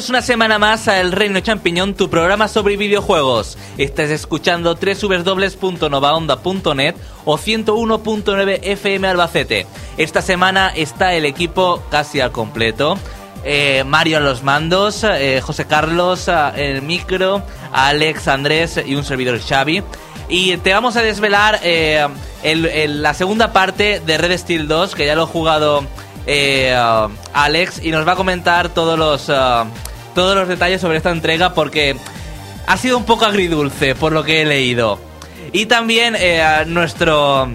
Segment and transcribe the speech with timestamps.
[0.00, 3.58] Bienvenidos una semana más a El Reino Champiñón, tu programa sobre videojuegos.
[3.76, 6.94] Estás escuchando www.novaonda.net
[7.26, 9.66] o 101.9 FM Albacete.
[9.98, 12.96] Esta semana está el equipo casi al completo.
[13.44, 18.94] Eh, Mario en los mandos, eh, José Carlos eh, en el micro, Alex, Andrés y
[18.94, 19.82] un servidor Xavi.
[20.30, 25.04] Y te vamos a desvelar el- el- la segunda parte de Red Steel 2, que
[25.04, 25.84] ya lo he jugado
[27.34, 29.30] Alex, y nos va a comentar todos los,
[30.14, 31.96] todos los detalles sobre esta entrega, porque
[32.66, 34.98] ha sido un poco agridulce, por lo que he leído.
[35.52, 37.48] Y también eh, nuestro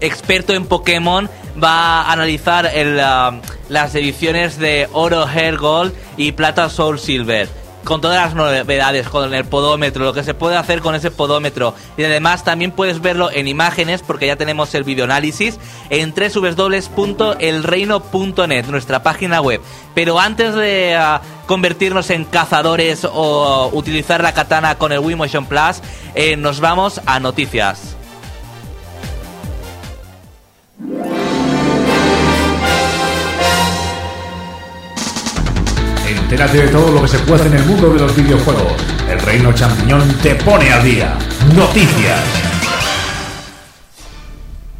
[0.00, 1.28] experto en Pokémon
[1.62, 7.48] va a analizar uh, las ediciones de Oro Hair Gold y Plata Soul Silver.
[7.84, 11.74] Con todas las novedades, con el podómetro, lo que se puede hacer con ese podómetro.
[11.96, 15.58] Y además también puedes verlo en imágenes, porque ya tenemos el videoanálisis,
[15.88, 19.62] en www.elreino.net, nuestra página web.
[19.94, 25.46] Pero antes de uh, convertirnos en cazadores o utilizar la katana con el Wii Motion
[25.46, 25.80] Plus,
[26.14, 27.96] eh, nos vamos a noticias.
[36.30, 38.72] Entérate de todo lo que se puede en el mundo de los videojuegos.
[39.08, 41.16] El Reino Champiñón te pone al día.
[41.56, 42.20] Noticias.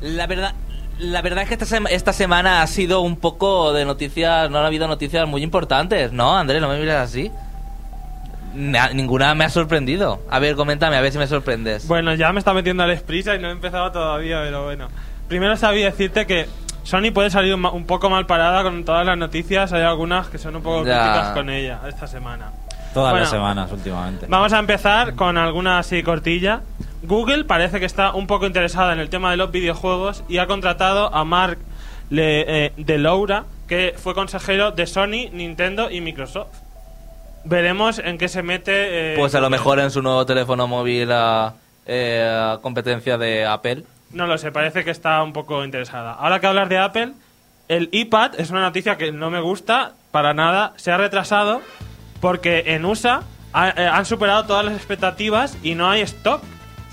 [0.03, 0.53] La verdad,
[0.99, 4.59] la verdad es que esta, sema- esta semana ha sido un poco de noticias, no
[4.59, 6.61] ha habido noticias muy importantes, ¿no, Andrés?
[6.61, 7.31] No me mires así.
[8.55, 10.21] Na- ninguna me ha sorprendido.
[10.31, 11.89] A ver, coméntame, a ver si me sorprendes.
[11.89, 14.89] Bueno, ya me está metiendo al prisa y no he empezado todavía, pero bueno.
[15.29, 16.47] Primero sabía decirte que
[16.88, 19.75] Sony puede salir un, poco mal parada con todas las noticias.
[19.75, 21.03] Hay algunas que son un poco Ya.
[21.03, 22.50] críticas con ella esta semana.
[22.94, 24.25] Todas Bueno, las semanas últimamente.
[24.26, 26.62] Vamos a empezar con alguna así cortilla.
[27.03, 30.47] Google parece que está un poco interesada en el tema de los videojuegos y ha
[30.47, 31.59] contratado a Mark
[32.09, 36.49] Le- eh, de Laura, que fue consejero de Sony, Nintendo y Microsoft.
[37.44, 39.12] Veremos en qué se mete.
[39.12, 41.53] eh, pues a lo mejor en su nuevo teléfono móvil a
[42.62, 43.84] competencia de Apple.
[44.13, 46.13] No lo sé, parece que está un poco interesada.
[46.13, 47.13] Ahora que hablas de Apple,
[47.69, 50.73] el iPad es una noticia que no me gusta para nada.
[50.77, 51.61] Se ha retrasado
[52.21, 56.43] porque en USA ha- eh, han superado todas las expectativas y no hay stock.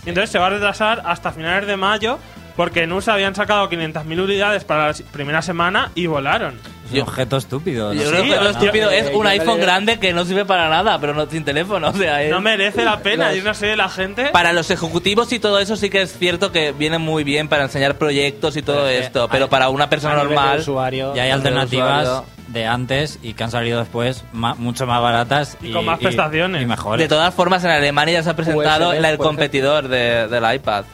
[0.05, 2.19] Entonces se va a retrasar hasta finales de mayo
[2.55, 6.59] porque en USA habían sacado 500.000 unidades para la primera semana y volaron.
[7.03, 7.93] Un objeto estúpido.
[7.93, 10.99] Yo creo que lo estúpido eh, es un iPhone grande que no sirve para nada,
[10.99, 11.89] pero no sin teléfono.
[11.89, 14.25] O sea, es- No merece la pena, Los- yo no sé, la gente...
[14.31, 17.63] Para los ejecutivos y todo eso sí que es cierto que viene muy bien para
[17.63, 20.59] enseñar proyectos y todo Pero es que esto, pero hay- para una persona normal...
[20.59, 22.25] usuario, Y hay de alternativas usuario.
[22.47, 26.61] de antes y que han salido después ma- mucho más baratas Y con más prestaciones.
[26.61, 27.03] Y mejores.
[27.03, 30.27] De todas formas, en Alemania ya se ha presentado USB, la- el por competidor de-
[30.27, 30.85] del iPad.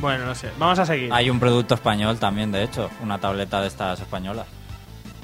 [0.00, 1.10] Bueno, no sé, vamos a seguir.
[1.12, 4.46] Hay un producto español también, de hecho, una tableta de estas españolas.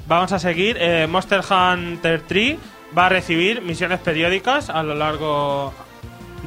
[0.09, 0.75] Vamos a seguir.
[0.79, 2.57] Eh, Monster Hunter 3
[2.97, 5.71] va a recibir misiones periódicas a lo largo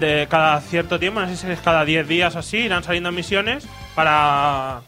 [0.00, 1.20] de cada cierto tiempo.
[1.20, 2.58] No sé si es cada 10 días o así.
[2.58, 4.80] Irán saliendo misiones para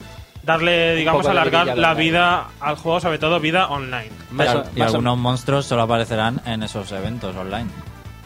[0.43, 1.95] darle, digamos, alargar la online.
[1.95, 4.11] vida al juego, sobre todo vida online.
[4.33, 7.71] Más y algunos monstruos solo aparecerán en esos eventos online.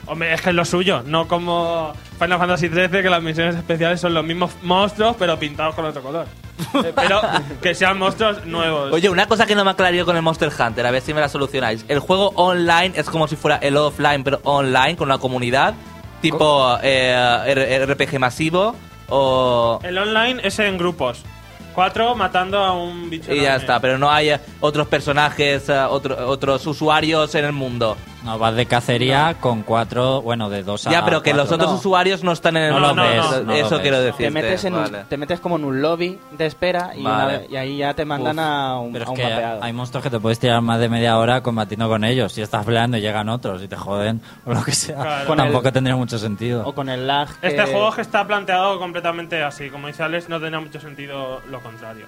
[0.08, 4.00] Hombre, es que es lo suyo, no como Final Fantasy XIII, que las misiones especiales
[4.00, 6.26] son los mismos monstruos, pero pintados con otro color.
[6.75, 7.20] Eh, pero
[7.62, 8.93] que sean monstruos nuevos.
[8.93, 11.20] Oye, una cosa que no me aclarió con el Monster Hunter, a ver si me
[11.20, 11.84] la solucionáis.
[11.87, 15.75] El juego online es como si fuera el offline, pero online, con una comunidad,
[16.20, 18.75] tipo eh, RPG masivo,
[19.08, 19.78] o...
[19.84, 21.22] El online es en grupos.
[21.75, 23.32] Cuatro matando a un bicho.
[23.32, 27.52] Y ya está, pero no hay eh, otros personajes, eh, otro- otros usuarios en el
[27.52, 27.96] mundo.
[28.24, 31.70] No, vas de cacería con cuatro, bueno, de dos a ya, pero que los otros
[31.70, 31.76] No.
[31.76, 33.02] usuarios no están en el No lo mundo.
[33.04, 34.26] ves, Eso- no quiero decir.
[34.26, 37.46] te metes, en un- te metes como en un lobby de espera y, Vale.
[37.56, 38.44] ahí ya te mandan Uf.
[38.44, 39.62] a un, Pero a es un que mapeado.
[39.62, 42.32] hay monstruos que te puedes tirar más de media hora combatiendo con ellos.
[42.32, 45.26] Si estás peleando y llegan otros y te joden o lo que sea, Claro.
[45.26, 46.66] Con tampoco el- tendría mucho sentido.
[46.66, 47.28] O con el lag.
[47.40, 49.70] Este juego que está planteado completamente así.
[49.70, 52.06] Como dice Alex, no tendría mucho sentido lo contrario.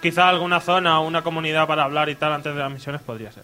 [0.00, 3.32] Quizá alguna zona o una comunidad para hablar y tal antes de las misiones podría
[3.32, 3.42] ser.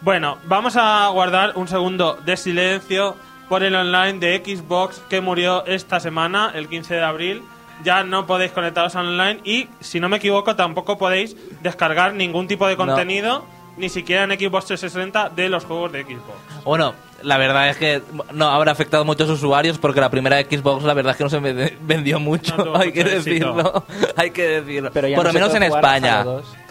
[0.00, 3.16] Bueno, vamos a guardar un segundo de silencio
[3.48, 7.42] por el online de Xbox que murió esta semana, el 15 de abril.
[7.84, 12.66] Ya no podéis conectaros online y, si no me equivoco, tampoco podéis descargar ningún tipo
[12.66, 13.44] de contenido,
[13.76, 16.64] ni siquiera en Xbox 360, de los juegos de Xbox.
[16.64, 18.02] Bueno, la verdad es que
[18.32, 21.30] no habrá afectado a muchos usuarios porque la primera Xbox la verdad es que no
[21.30, 21.38] se
[21.80, 23.14] vendió mucho, No hay mucho que éxito.
[23.54, 23.84] decirlo.
[24.16, 24.90] hay que decirlo.
[24.92, 26.24] Pero ya Por no lo menos en España.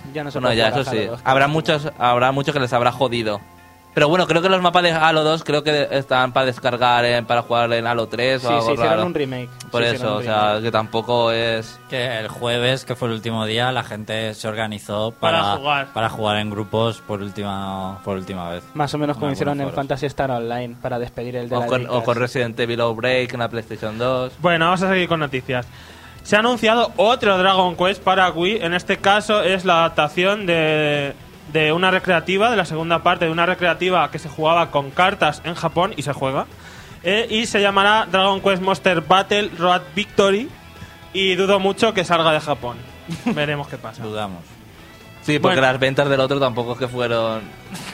[0.08, 0.14] Halo 2.
[0.14, 1.00] Ya no se No, puede ya jugar eso a sí.
[1.00, 3.40] Halo 2, Habrá muchos, habrá muchos que les habrá jodido.
[3.94, 7.26] Pero bueno, creo que los mapas de Halo 2 creo que están para descargar en-
[7.26, 9.06] para jugar en Halo 3 o Sí, algo sí, hicieron raro.
[9.08, 9.50] un remake.
[9.72, 10.62] Por Sí, eso, o sea, remake.
[10.66, 11.80] que tampoco es...
[11.90, 15.88] Que el jueves, que fue el último día, la gente se organizó Para para, jugar.
[15.94, 18.64] para jugar en grupos por última, por última vez.
[18.76, 19.72] Más o menos como En hicieron en.
[19.72, 23.34] Fantasy Star Online para despedir el de O la con, o con Resident Evil Outbreak
[23.34, 24.34] en la PlayStation 2.
[24.42, 25.66] Bueno, vamos a seguir con noticias.
[26.28, 28.58] Se ha anunciado otro Dragon Quest para Wii.
[28.58, 31.14] En este caso es la adaptación de,
[31.54, 35.42] de una recreativa, de la segunda parte de una recreativa que se jugaba con cartas
[35.46, 36.46] en Japón y se juega.
[37.04, 40.50] Eh, y se llamará Dragon Quest Monster Battle Road Victory.
[41.14, 42.76] Y dudo mucho que salga de Japón.
[43.34, 44.04] Veremos qué pasa.
[44.04, 44.57] Dudamos.
[45.28, 45.74] Sí, porque Bueno.
[45.74, 47.42] las ventas del otro tampoco es que fueron...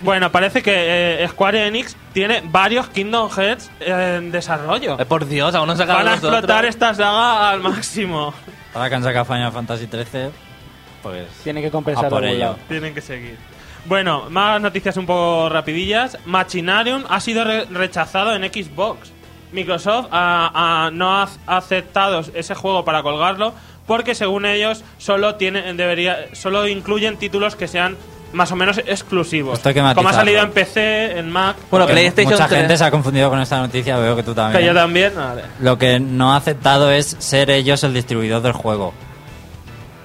[0.03, 4.99] Bueno, parece que eh, Square Enix tiene varios Kingdom Hearts en desarrollo.
[4.99, 6.33] Eh, por Dios, aún no sacan Van a los otros.
[6.35, 8.33] explotar esta saga al máximo.
[8.75, 10.29] Ahora que han sacado Final Fantasy XIII,
[11.01, 11.27] pues...
[11.43, 12.37] Tiene que compensar por ello.
[12.39, 12.57] lado.
[12.69, 13.35] Tienen que seguir.
[13.85, 16.17] Bueno, más noticias un poco rapidillas.
[16.25, 19.11] Machinarium ha sido re- rechazado en Xbox.
[19.51, 23.53] Microsoft no ha aceptado ese juego para colgarlo
[23.87, 27.97] porque según ellos solo tienen debería solo incluyen títulos que sean
[28.31, 29.59] más o menos exclusivos.
[29.59, 32.59] Esto hay que Como ha salido en PC, en Mac, Bueno, PlayStation Mucha 3.
[32.61, 34.59] gente se ha confundido con esta noticia, veo que tú también.
[34.59, 35.13] que yo también.
[35.15, 35.43] Vale.
[35.59, 38.87] Lo que no ha aceptado es ser ellos el distribuidor del juego.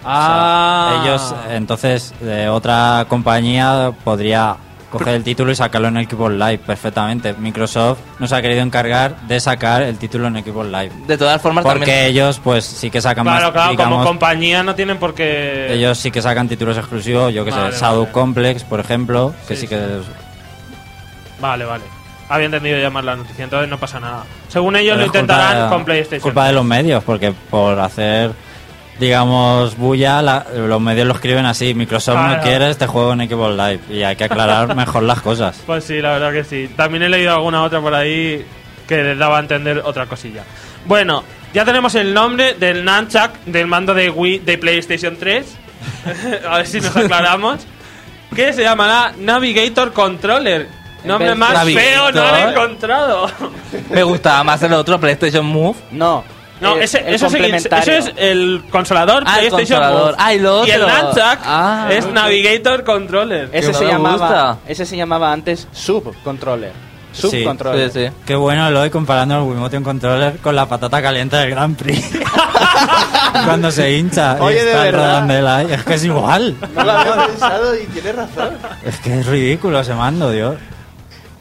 [0.00, 1.02] O sea, Ah.
[1.04, 4.56] ellos, eh, entonces, de otra compañía podría
[4.90, 7.34] coger el título y sacarlo en Xbox Live perfectamente.
[7.34, 10.90] Microsoft nos ha querido encargar de sacar el título en Xbox Live.
[11.06, 12.04] De todas formas, Porque también...
[12.06, 15.72] ellos, pues, sí que sacan Claro, más, claro, como digamos, compañía no tienen por qué.
[15.72, 18.12] ellos sí que sacan títulos exclusivos, yo que Vale, sé, Shadow vale.
[18.12, 19.74] Complex, por ejemplo, que Sí, sí, sí.
[19.74, 20.00] que...
[21.40, 21.84] Vale, vale.
[22.30, 24.24] Había entendido llamar la noticia, entonces no pasa nada.
[24.48, 26.20] Según ellos Pero lo intentarán de- con PlayStation.
[26.22, 28.32] culpa de los medios, porque por hacer,
[28.98, 31.74] digamos, bulla, la- los medios lo escriben así.
[31.74, 32.36] Microsoft Claro.
[32.36, 35.60] no quiere este juego en Xbox Live y hay que aclarar mejor las cosas.
[35.66, 36.70] Pues sí, la verdad que sí.
[36.76, 38.44] También he leído alguna otra por ahí
[38.86, 40.42] que les daba a entender otra cosilla.
[40.86, 41.22] Bueno,
[41.52, 45.46] ya tenemos el nombre del Nunchuck del mando de Wii de PlayStation 3.
[46.50, 47.60] a ver si nos aclaramos.
[48.34, 50.68] Que se llamará Navigator Controller.
[51.04, 53.26] Nombre más feo no lo he encontrado.
[53.90, 55.76] Me gustaba más el otro, PlayStation Move.
[55.92, 56.24] No.
[56.60, 57.92] No, eh, ese, el eso, sí- complementario.
[57.94, 60.14] eso es el consolador Ah, el PlayStation consolador.
[60.18, 60.80] Ah, y lo Y el.
[60.80, 61.88] Nunchuck Ah.
[61.90, 63.48] es Navigator Controller.
[63.52, 64.58] Ese se llamaba gusta.
[64.66, 65.68] ese se llamaba antes.
[65.72, 66.72] Sí, Subcontroller.
[67.90, 68.12] Sí, sí.
[68.26, 72.10] Qué bueno lo he comparando el Wiimotion Controller con la patata caliente del Grand Prix.
[73.44, 75.62] Cuando se hincha y Oye, de está el verdad.
[75.70, 76.54] Es que es igual.
[76.74, 78.50] No lo había pensado y tienes razón.
[78.84, 80.56] Es que es ridículo ese mando, Dios.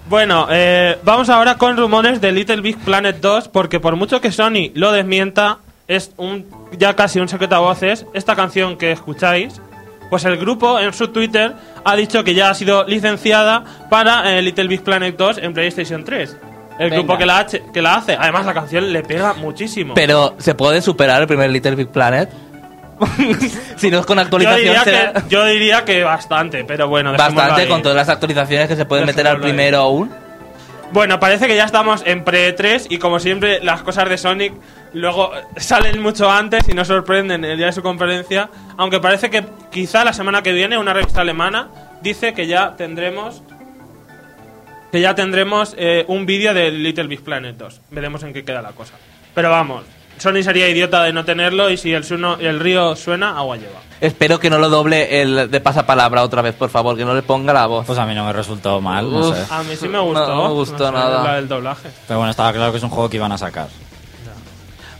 [0.10, 4.32] Bueno, eh, vamos ahora con rumores de Little Big Planet 2, porque por mucho que
[4.32, 6.46] Sony lo desmienta, es un
[6.78, 8.06] ya casi un secreto a voces.
[8.14, 9.62] Esta canción que escucháis,
[10.10, 14.42] pues el grupo en su Twitter ha dicho que ya ha sido licenciada para eh,
[14.42, 16.38] Little Big Planet 2 en PlayStation 3.
[16.80, 16.96] El Venga.
[16.98, 18.16] grupo que la, que la hace.
[18.18, 19.94] Además, la canción le pega muchísimo.
[19.96, 22.30] Pero, ¿se puede superar el primer Little Big Planet?
[23.78, 27.68] si no es con yo, será que, yo diría que bastante, pero bueno, bastante ahí.
[27.68, 29.42] con todas las actualizaciones que se pueden meter al ahí.
[29.42, 30.12] primero aún.
[30.92, 34.54] Bueno, parece que ya estamos en pre-3 y como siempre las cosas de Sonic
[34.94, 39.44] luego salen mucho antes y nos sorprenden el día de su conferencia, aunque parece que
[39.70, 41.68] quizá la semana que viene una revista alemana
[42.02, 43.44] dice que ya tendremos
[44.92, 47.82] que ya tendremos eh, un vídeo de Little Big Planet 2.
[47.92, 48.94] Veremos en qué queda la cosa.
[49.36, 49.84] Pero vamos,
[50.18, 53.80] Sony sería idiota de no tenerlo y si el, suno- el río suena, agua lleva.
[54.02, 57.24] Espero que no lo doble el de pasapalabra otra vez, por favor, que no le
[57.24, 57.86] ponga la voz.
[57.86, 59.44] Pues a mí no me resultó mal, no sé.
[59.50, 60.28] A mí sí me gustó.
[60.28, 61.24] No me gustó sé, nada.
[61.24, 61.90] La del doblaje.
[62.08, 63.68] Pero bueno, estaba claro que es un juego que iban a sacar.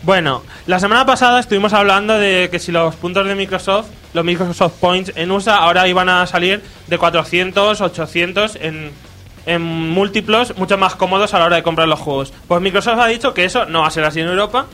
[0.04, 4.74] Bueno, la semana pasada estuvimos hablando de que si los puntos de Microsoft, los Microsoft
[4.80, 8.92] Points en USA, ahora iban a salir de 400, 800 en,
[9.46, 12.32] en múltiplos, mucho más cómodos a la hora de comprar los juegos.
[12.48, 14.68] Pues Microsoft ha dicho que eso no va a ser así en Europa,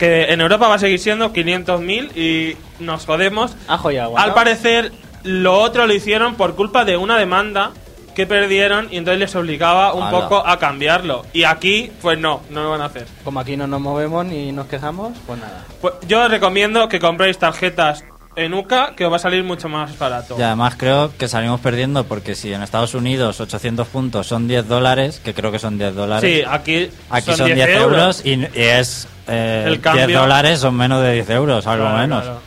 [0.00, 3.54] que en Europa va a seguir siendo 500.000 y nos jodemos.
[3.68, 4.22] Ajo y agua.
[4.22, 4.34] Al ¿no?
[4.34, 4.92] parecer,
[5.24, 7.72] lo otro lo hicieron por culpa de una demanda
[8.14, 10.10] que perdieron y entonces les obligaba un Ala.
[10.18, 11.26] poco a cambiarlo.
[11.34, 13.06] Y aquí, pues no, no lo van a hacer.
[13.24, 15.66] Como aquí no nos movemos ni nos quejamos, pues nada.
[15.82, 18.02] Pues yo os recomiendo que compréis tarjetas
[18.44, 20.36] en UCA, que va a salir mucho más barato.
[20.38, 24.66] Y además creo que salimos perdiendo porque si en Estados Unidos 800 puntos son 10
[24.68, 28.48] dólares, que creo que son 10 dólares, Sí, aquí, aquí son, 10 euros, y, y
[28.54, 32.22] es eh, El 10 cambio- dólares son menos de 10 euros, algo Claro, menos.
[32.24, 32.40] claro.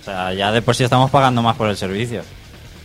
[0.00, 2.22] O sea, ya de por sí estamos pagando más por el servicio.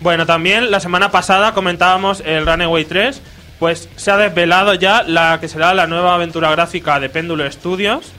[0.02, 3.22] Bueno, también la semana pasada comentábamos el Runaway 3,
[3.60, 8.12] pues se ha desvelado ya la que será la nueva aventura gráfica de Péndulo Studios.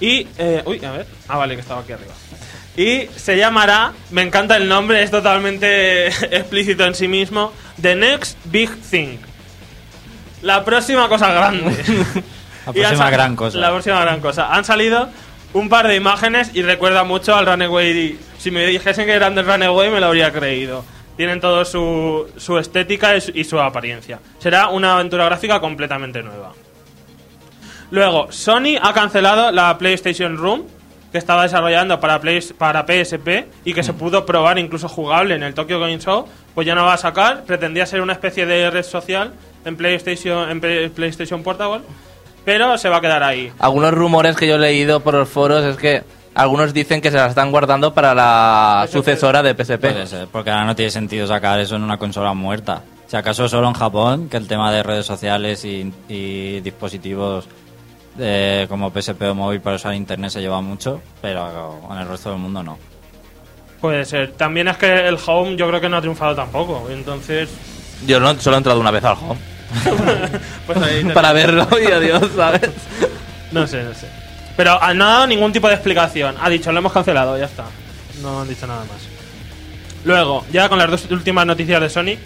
[0.00, 2.12] Y, eh, uy, a ver, ah, vale, que estaba aquí arriba.
[2.78, 6.06] Y se llamará, me encanta el nombre, es totalmente
[6.36, 9.18] explícito en sí mismo, The Next Big Thing.
[10.42, 11.76] La próxima cosa grande.
[12.66, 13.58] La próxima gran cosa.
[13.58, 14.54] La próxima gran cosa.
[14.54, 15.08] Han salido
[15.54, 18.16] un par de imágenes y recuerda mucho al Runaway.
[18.38, 20.84] Si me dijesen que eran del Runaway me lo habría creído.
[21.16, 24.20] Tienen todo su, su estética y su, y su apariencia.
[24.38, 26.52] Será una aventura gráfica completamente nueva.
[27.90, 30.77] Luego, Sony ha cancelado la PlayStation Room
[31.12, 35.42] que estaba desarrollando para, Play- para PSP y que se pudo probar incluso jugable en
[35.42, 37.44] el Tokyo Game Show, pues ya no va a sacar.
[37.44, 39.32] Pretendía ser una especie de red social
[39.64, 41.80] en PlayStation, en Play- PlayStation Portable,
[42.44, 43.52] pero se va a quedar ahí.
[43.58, 46.02] Algunos rumores que yo he leído por los foros es que
[46.34, 49.80] algunos dicen que se la están guardando para la sucesora de PSP.
[49.80, 52.82] Puede ser, porque ahora no tiene sentido sacar eso en una consola muerta.
[53.06, 57.48] Si acaso solo en Japón, que el tema de redes sociales y, y dispositivos
[58.18, 62.30] eh, como PSP o móvil para usar internet se lleva mucho, pero en el resto
[62.30, 62.78] del mundo no.
[63.80, 64.32] Puede ser.
[64.32, 66.88] También es que el Home yo creo que no ha triunfado tampoco.
[66.90, 67.48] Entonces,
[68.06, 69.40] Yo no, solo he entrado una vez al home.
[70.66, 72.62] pues ahí para verlo y adiós, ¿sabes?
[73.50, 74.06] No sé, no sé.
[74.58, 76.34] Pero no ha dado ningún tipo de explicación.
[76.38, 77.64] Ha dicho, lo hemos cancelado, ya está.
[78.20, 79.08] No han dicho nada más.
[80.04, 82.18] Luego, ya con las dos últimas noticias de Sony,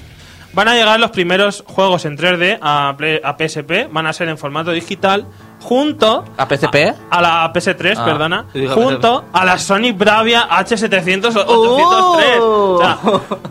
[0.53, 4.39] van a llegar los primeros juegos en 3D a, a PSP, van a ser en
[4.39, 5.27] formato digital,
[5.63, 6.95] junto ¿A PSP?
[7.11, 12.39] a la PS3, Ah, perdona, junto a la Sony Bravia H700 o 803.
[12.41, 12.75] ¡Oh!
[12.75, 12.99] O sea,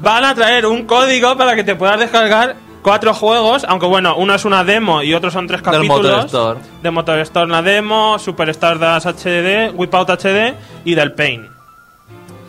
[0.02, 4.34] van a traer un código para que te puedas descargar cuatro juegos, aunque bueno, uno
[4.36, 6.04] es una demo y otros son tres Del capítulos.
[6.04, 6.60] Motor Store.
[6.84, 10.54] De Motor Store la demo, Super Stardust HD, Wipeout HD
[10.86, 11.48] y del Pain.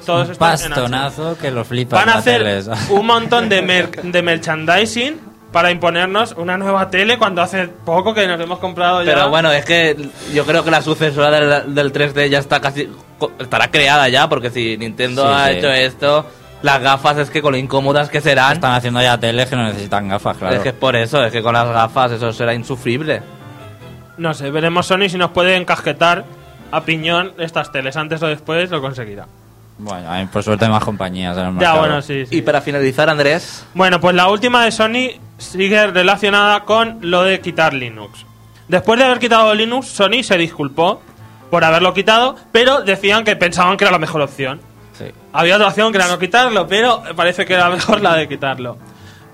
[0.04, 4.20] Todos Un están en que lo flipa Van a hacer un montón de, mer- de
[4.22, 5.20] merchandising
[5.52, 9.12] para imponernos una nueva tele cuando hace poco que nos hemos comprado ya.
[9.14, 12.88] Pero bueno, es que yo creo que la sucesora del, del 3D ya está casi.
[13.38, 15.52] estará creada ya, porque si Nintendo Sí, ha sí.
[15.58, 16.26] hecho esto,
[16.62, 18.54] las gafas es que con lo incómodas que serán.
[18.54, 20.54] Están haciendo ya teles que no necesitan gafas, claro.
[20.56, 23.20] Es que es por eso, es que con las gafas eso será insufrible.
[24.18, 26.24] No sé, veremos Sony si nos puede encasquetar
[26.70, 27.96] a piñón estas teles.
[27.96, 29.26] Antes o después lo conseguirá.
[29.78, 32.36] Bueno, hay- por suerte hay más compañías en el Ya, bueno, sí, sí.
[32.36, 37.40] Y para finalizar, Andrés, Bueno, pues la última de Sony sigue relacionada con lo de
[37.40, 38.24] quitar Linux.
[38.68, 41.02] Después de haber quitado Linux, Sony se disculpó
[41.50, 44.60] por haberlo quitado, pero decían que pensaban que era la mejor opción.
[44.96, 45.04] Sí.
[45.32, 48.78] Había otra opción que era no quitarlo, pero parece que era mejor la de quitarlo.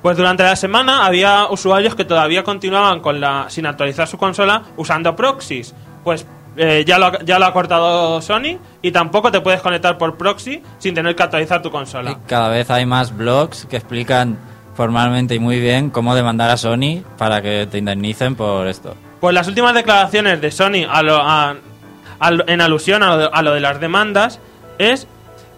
[0.03, 4.62] Pues durante la semana había usuarios que todavía continuaban con la sin actualizar su consola
[4.77, 5.75] usando proxies.
[6.05, 6.25] Pues
[6.57, 10.17] eh, ya, lo, ha- ya lo ha cortado Sony y tampoco te puedes conectar por
[10.17, 12.19] proxy sin tener que actualizar tu Y consola.
[12.27, 14.38] cada vez hay más blogs que explican
[14.79, 18.95] formalmente y muy bien cómo demandar a Sony para que te indemnicen por esto.
[19.21, 21.57] Pues las últimas declaraciones de Sony a lo- a-
[22.47, 24.39] en alusión a lo, de, a lo de las demandas
[24.79, 25.09] es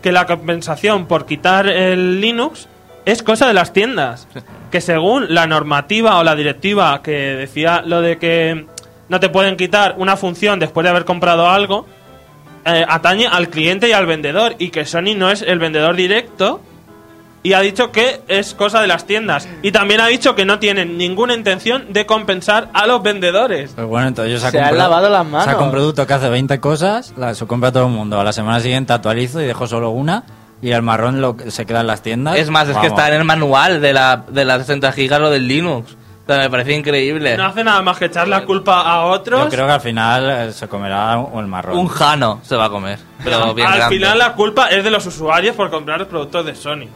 [0.01, 2.67] que la compensación por quitar el Linux
[3.05, 4.27] es cosa de las tiendas.
[4.71, 8.65] Que según la normativa o la directiva que decía lo de que
[9.11, 11.87] no te pueden quitar una función después de haber comprado algo,
[12.65, 16.63] eh, atañe al cliente y al vendedor y que Sony no es el vendedor directo
[17.43, 20.59] y ha dicho que es cosa de las tiendas y también ha dicho que no
[20.59, 23.73] tienen ninguna intención de compensar a los vendedores.
[23.75, 25.45] Pues bueno, entonces Se sacan han un produ- lavado las manos.
[25.47, 28.21] Saca un producto que hace 20 cosas, la, se compra todo el mundo.
[28.21, 30.25] A la semana siguiente actualizo y dejo solo una.
[30.63, 32.37] Y el marrón lo, se queda en las tiendas.
[32.37, 35.31] es más, es que está en el manual de la, de las 60 gigas lo
[35.31, 35.93] del Linux.
[35.95, 37.35] O sea, me parece increíble.
[37.39, 39.45] No hace nada más que echar la culpa a otros.
[39.45, 41.79] Yo creo que al final eh, se comerá el marrón.
[41.79, 42.99] Un jano se va a comer.
[43.25, 43.97] Pero bien Al grande.
[43.97, 46.87] final la culpa es de los usuarios por comprar los productos de Sony.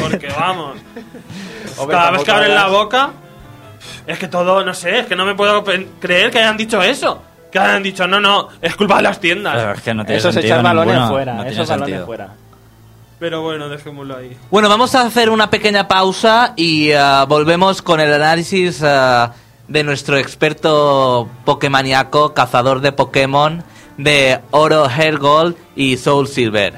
[0.00, 0.78] Porque vamos,
[1.78, 3.10] Hombre, cada vez que abren la boca,
[4.06, 5.64] es que todo, no sé, es que no me puedo
[6.00, 7.22] creer que hayan dicho eso.
[7.52, 9.76] Que hayan dicho, no, no, es culpa de las Pero tiendas.
[9.78, 11.34] es que no tiene Eso es echar balones ninguno, fuera.
[11.34, 12.06] no esos balones sentido.
[12.06, 12.28] fuera.
[13.18, 14.36] Pero bueno, dejémoslo ahí.
[14.50, 19.32] Bueno, vamos a hacer una pequeña pausa y ah, volvemos con el análisis ah,
[19.68, 23.64] de nuestro experto pokemaniaco, cazador de Pokémon,
[23.96, 26.74] de Oro Hergold y Soul Silver.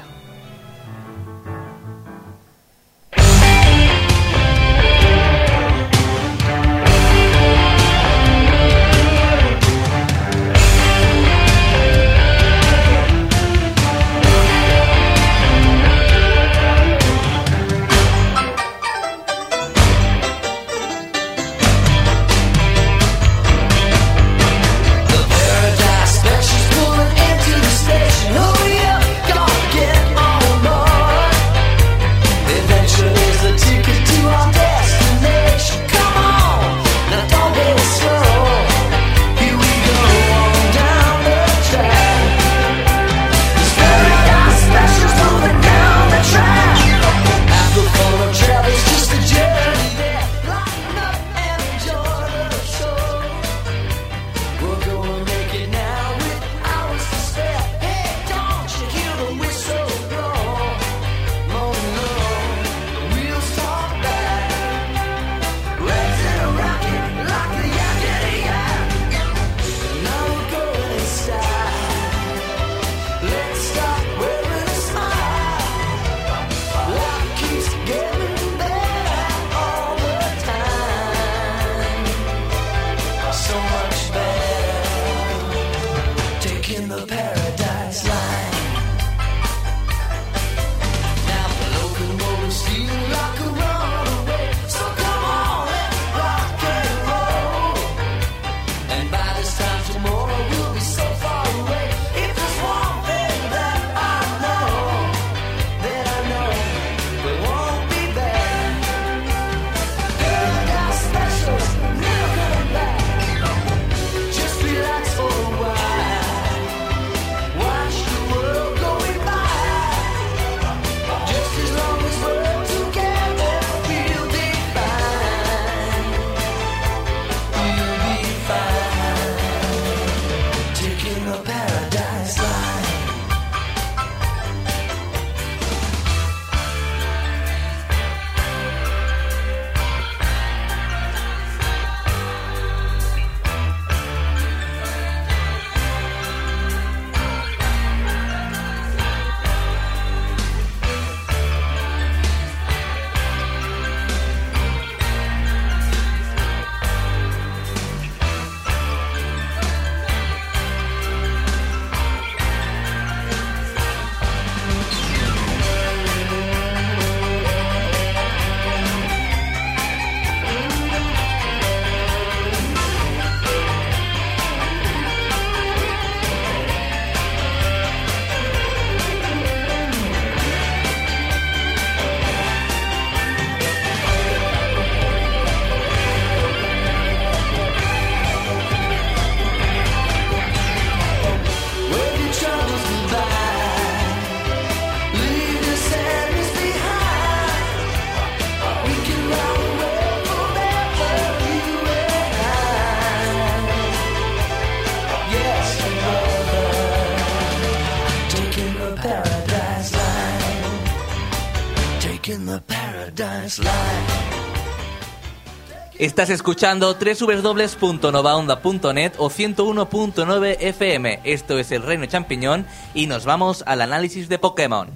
[215.99, 221.19] Estás escuchando www.novaonda.net o 101.9 FM.
[221.25, 224.87] Esto es el Reino Champiñón y nos vamos al análisis de Pokémon.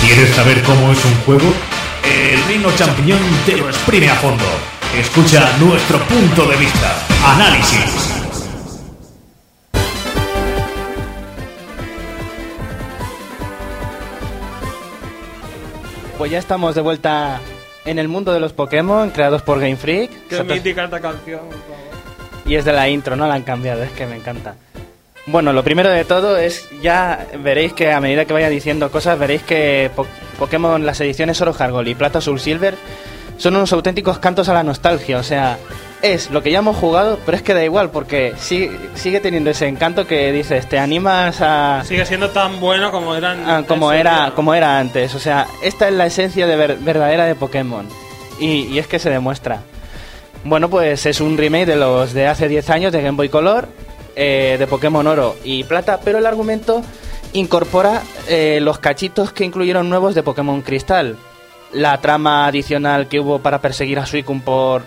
[0.00, 1.52] ¿Quieres saber cómo es un juego?
[2.02, 4.46] El Reino Champiñón te lo exprime a fondo.
[4.96, 7.06] Escucha nuestro punto de vista.
[7.22, 8.14] Análisis.
[16.16, 17.38] Pues ya estamos de vuelta
[17.84, 20.10] en el mundo de los Pokémon, creados por Game Freak.
[20.28, 21.80] Qué mítica esta canción, por favor.
[22.46, 24.54] Y es de la intro, no la han cambiado, es que me encanta.
[25.26, 29.18] Bueno, lo primero de todo es, ya veréis que a medida que vaya diciendo cosas,
[29.18, 30.06] veréis que Po-
[30.38, 32.74] Pokémon, las ediciones Oro Hargol y Plata Soul Silver,
[33.36, 35.18] son unos auténticos cantos a la nostalgia.
[35.18, 35.58] O sea,
[36.02, 39.50] es lo que ya hemos jugado, pero es que da igual, porque sigue, sigue teniendo
[39.50, 43.48] ese encanto que dices, te animas a, Sigue siendo tan bueno como eran.
[43.48, 45.14] Ah, como era como era antes.
[45.14, 47.86] O sea, esta es la esencia de ver- verdadera de Pokémon.
[48.38, 49.60] Y, y es que se demuestra.
[50.44, 53.68] Bueno, pues es un remake de los de hace 10 años de Game Boy Color,
[54.16, 56.82] eh, de Pokémon Oro y Plata, pero el argumento
[57.34, 61.16] incorpora eh, los cachitos que incluyeron nuevos de Pokémon Cristal.
[61.72, 64.82] La trama adicional que hubo para perseguir a Suicune por,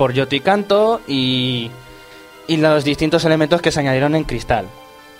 [0.00, 1.70] por Yoto y Kanto y,
[2.48, 4.64] y los distintos elementos que se añadieron en Cristal.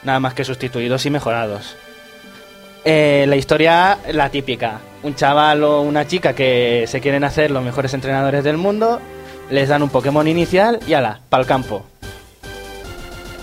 [0.05, 1.77] Nada más que sustituidos y mejorados.
[2.87, 4.81] Eh, la historia, la típica.
[5.03, 9.01] Un chaval o una chica que se quieren hacer los mejores entrenadores del mundo,
[9.51, 11.85] les dan un Pokémon inicial y ala, pa'l campo.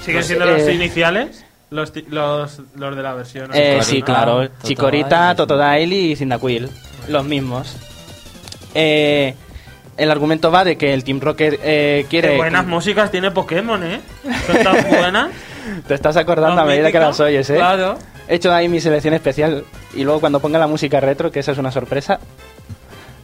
[0.02, 1.46] ¿Siguen Pues, siendo los eh, iniciales?
[1.70, 3.52] Los, los, los de la versión.
[3.54, 4.50] Eh, sí, claro.
[4.64, 5.38] Chikorita, sí.
[5.38, 6.68] Totodile y Cyndaquil.
[7.08, 7.76] Los mismos.
[8.74, 9.36] Eh,
[9.98, 12.30] el argumento va de que el Team Rocket eh, quiere...
[12.32, 14.00] Qué buenas músicas tiene Pokémon, ¿eh?
[14.46, 15.30] Son tan buenas.
[15.88, 17.56] Te estás acordando a medida que las oyes, ¿eh?
[17.56, 17.98] Claro.
[18.28, 19.64] He hecho ahí mi selección especial
[19.96, 22.20] y luego cuando ponga la música retro, que esa es una sorpresa.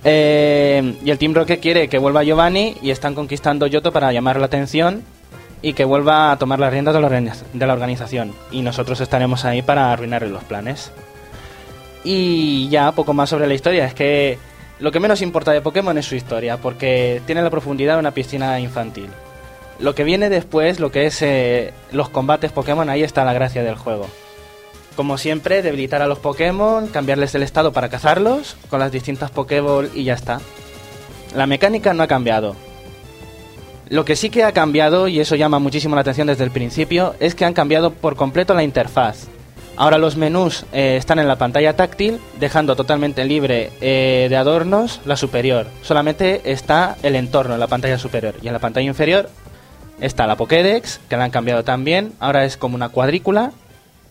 [0.06, 4.38] Eh, y el Team Rocket quiere que vuelva Giovanni y están conquistando Yoto para llamar
[4.40, 5.02] la atención
[5.62, 8.34] y que vuelva a tomar las riendas de la, organiz- de la organización.
[8.52, 10.92] Y nosotros estaremos ahí para arruinarle los planes.
[12.04, 13.86] Y ya poco más sobre la historia.
[13.86, 14.38] Es que
[14.80, 18.12] lo que menos importa de Pokémon es su historia, porque tiene la profundidad de una
[18.12, 19.10] piscina infantil.
[19.80, 23.64] Lo que viene después, lo que es eh, los combates Pokémon, ahí está la gracia
[23.64, 24.08] del juego.
[24.96, 29.90] Como siempre, debilitar a los Pokémon, cambiarles el estado para cazarlos con las distintas Pokéball
[29.96, 30.40] y ya está.
[31.36, 32.56] La mecánica no ha cambiado.
[33.90, 37.16] Lo que sí que ha cambiado, y eso llama muchísimo la atención desde el principio,
[37.20, 39.28] es que han cambiado por completo la interfaz.
[39.76, 45.02] Ahora los menús eh, están en la pantalla táctil, dejando totalmente libre eh, de adornos
[45.06, 45.66] la superior.
[45.82, 49.30] Solamente está el entorno en la pantalla superior y en la pantalla inferior
[50.00, 52.14] Está la Pokédex, que la han cambiado también.
[52.20, 53.52] Ahora es como una cuadrícula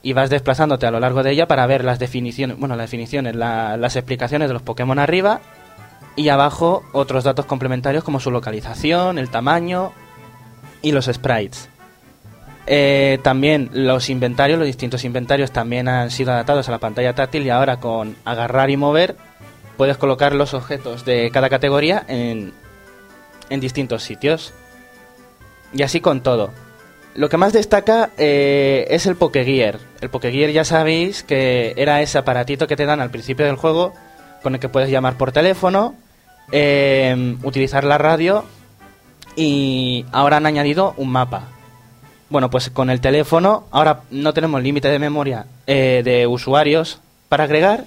[0.02, 3.34] y vas desplazándote a lo largo de ella para ver las definiciones, bueno, las definiciones,
[3.36, 5.40] la- las explicaciones de los Pokémon arriba
[6.16, 9.92] y abajo otros datos complementarios como su localización, el tamaño
[10.82, 11.68] y los sprites.
[12.66, 17.44] Eh, también los inventarios, los distintos inventarios también han sido adaptados a la pantalla táctil
[17.44, 19.16] y ahora con agarrar y mover
[19.76, 22.52] puedes colocar los objetos de cada categoría en,
[23.50, 24.52] en distintos sitios.
[25.72, 26.50] Y así con todo.
[27.14, 29.78] Lo que más destaca eh, es el Pokegear.
[30.00, 33.92] El Pokegear ya sabéis que era ese aparatito que te dan al principio del juego
[34.42, 35.94] con el que puedes llamar por teléfono,
[36.52, 38.44] eh, utilizar la radio
[39.36, 41.48] y ahora han añadido un mapa.
[42.32, 47.44] Bueno, pues con el teléfono ahora no tenemos límite de memoria eh, de usuarios para
[47.44, 47.84] agregar,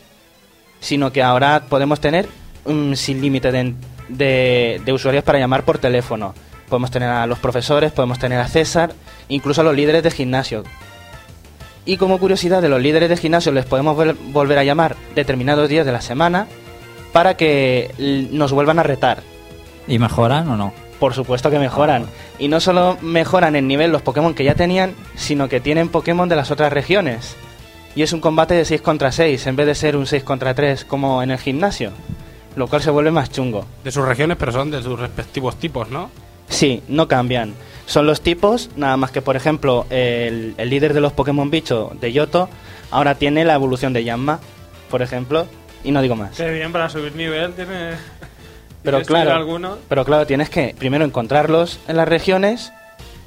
[0.79, 2.27] sino que ahora podemos tener
[2.63, 3.73] un sin límite de,
[4.07, 6.35] de- de usuarios para llamar por teléfono.
[6.69, 8.93] Podemos tener a los profesores, podemos tener a César,
[9.29, 10.63] incluso a los líderes de gimnasio.
[11.83, 15.69] Y como curiosidad de los líderes de gimnasio les podemos vol- volver a llamar determinados
[15.69, 16.45] días de la semana
[17.13, 17.91] para que
[18.31, 19.23] nos vuelvan a retar.
[19.87, 20.71] ¿Y mejoran o no?
[20.99, 22.05] Por supuesto que mejoran.
[22.39, 26.29] Y no solo mejoran en nivel los Pokémon que ya tenían, sino que tienen Pokémon
[26.29, 27.35] de las otras regiones.
[27.95, 30.53] Y es un combate de 6 contra 6, en vez de ser un 6 contra
[30.53, 31.91] 3 como en el gimnasio.
[32.55, 33.65] Lo cual se vuelve más chungo.
[33.83, 36.09] De sus regiones, pero son de sus respectivos tipos, ¿no?
[36.47, 37.53] Sí, no cambian.
[37.85, 41.91] Son los tipos, nada más que por ejemplo el, el líder de los Pokémon bicho
[41.99, 42.49] de Yoto
[42.91, 44.39] ahora tiene la evolución de Yanma,
[44.89, 45.47] por ejemplo,
[45.83, 46.35] y no digo más.
[46.35, 47.91] Qué bien, para subir nivel tiene...
[48.85, 49.77] Pero ¿Tienes que subir claro, alguno?
[49.89, 52.71] pero claro, tienes que primero encontrarlos en las regiones,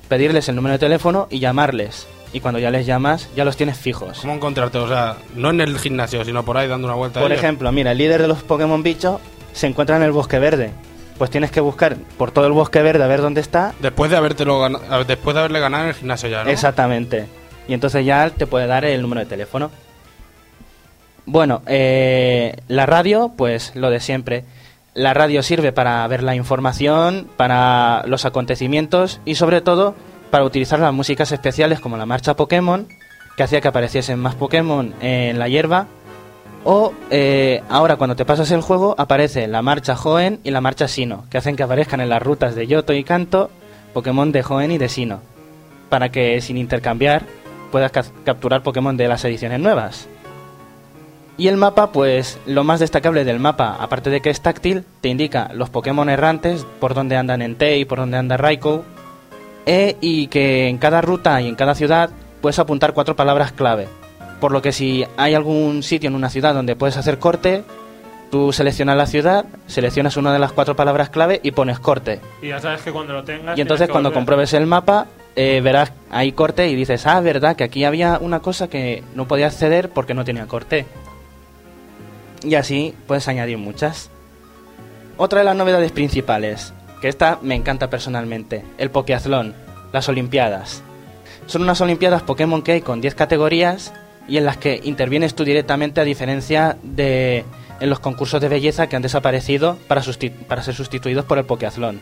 [0.09, 2.07] pedirles el número de teléfono y llamarles.
[2.33, 4.21] Y cuando ya les llamas, ya los tienes fijos.
[4.21, 4.79] ¿Cómo encontrarte?
[4.79, 7.21] O sea, no en el gimnasio, sino por ahí dando una vuelta.
[7.21, 9.21] Por ejemplo, mira, el líder de los Pokémon bicho
[9.53, 10.71] se encuentra en el bosque verde.
[11.17, 13.75] Pues tienes que buscar por todo el bosque verde a ver dónde está.
[13.81, 16.51] Después de, habértelo gana- después de haberle ganado en el gimnasio ya, ¿no?
[16.51, 17.27] Exactamente.
[17.67, 19.71] Y entonces ya te puede dar el número de teléfono.
[21.27, 24.45] Bueno, eh, la radio, pues lo de siempre.
[24.99, 29.95] La radio sirve para ver la información, para los acontecimientos y sobre todo
[30.33, 32.89] para utilizar las músicas especiales como la marcha Pokémon,
[33.37, 35.87] que hacía que apareciesen más Pokémon en la hierba.
[36.65, 40.89] O eh, ahora cuando te pasas el juego aparece la marcha Joen y la marcha
[40.89, 43.51] Sino, que hacen que aparezcan en las rutas de Yoto y Kanto
[43.95, 45.21] Pokémon de Joen y de Sino,
[45.89, 47.23] para que sin intercambiar
[47.71, 50.09] puedas ca- capturar Pokémon de las ediciones nuevas.
[51.39, 55.09] Y el mapa, pues lo más destacable del mapa, aparte de que es táctil, te
[55.09, 58.83] indica los Pokémon errantes, por donde andan Entei, por donde anda Raikou,
[59.65, 63.87] e- y que en cada ruta y en cada ciudad puedes apuntar cuatro palabras clave.
[64.41, 67.63] Por lo que si hay algún sitio en una ciudad donde puedes hacer corte,
[68.33, 72.21] tú seleccionas la ciudad, seleccionas una de las cuatro palabras clave y pones corte.
[72.43, 73.57] Y ya sabes que cuando lo tengas...
[73.57, 77.63] Y entonces cuando compruebes el mapa, eh, verás ahí corte y dices, ah, verdad, que
[77.63, 80.85] aquí había una cosa que no podía acceder porque no tenía corte.
[82.43, 84.11] Y así puedes añadir muchas.
[85.17, 89.55] Otra de las novedades principales, que esta me encanta personalmente, el Pokeathlon,
[89.93, 90.83] las Olimpiadas.
[91.47, 93.93] Son unas Olimpiadas Pokémon que hay con 10 categorías
[94.29, 97.45] y en las que intervienes tú directamente a diferencia de
[97.81, 100.03] en los concursos de belleza que han desaparecido para,
[100.49, 102.01] para ser sustituidos por el Pokeathlon.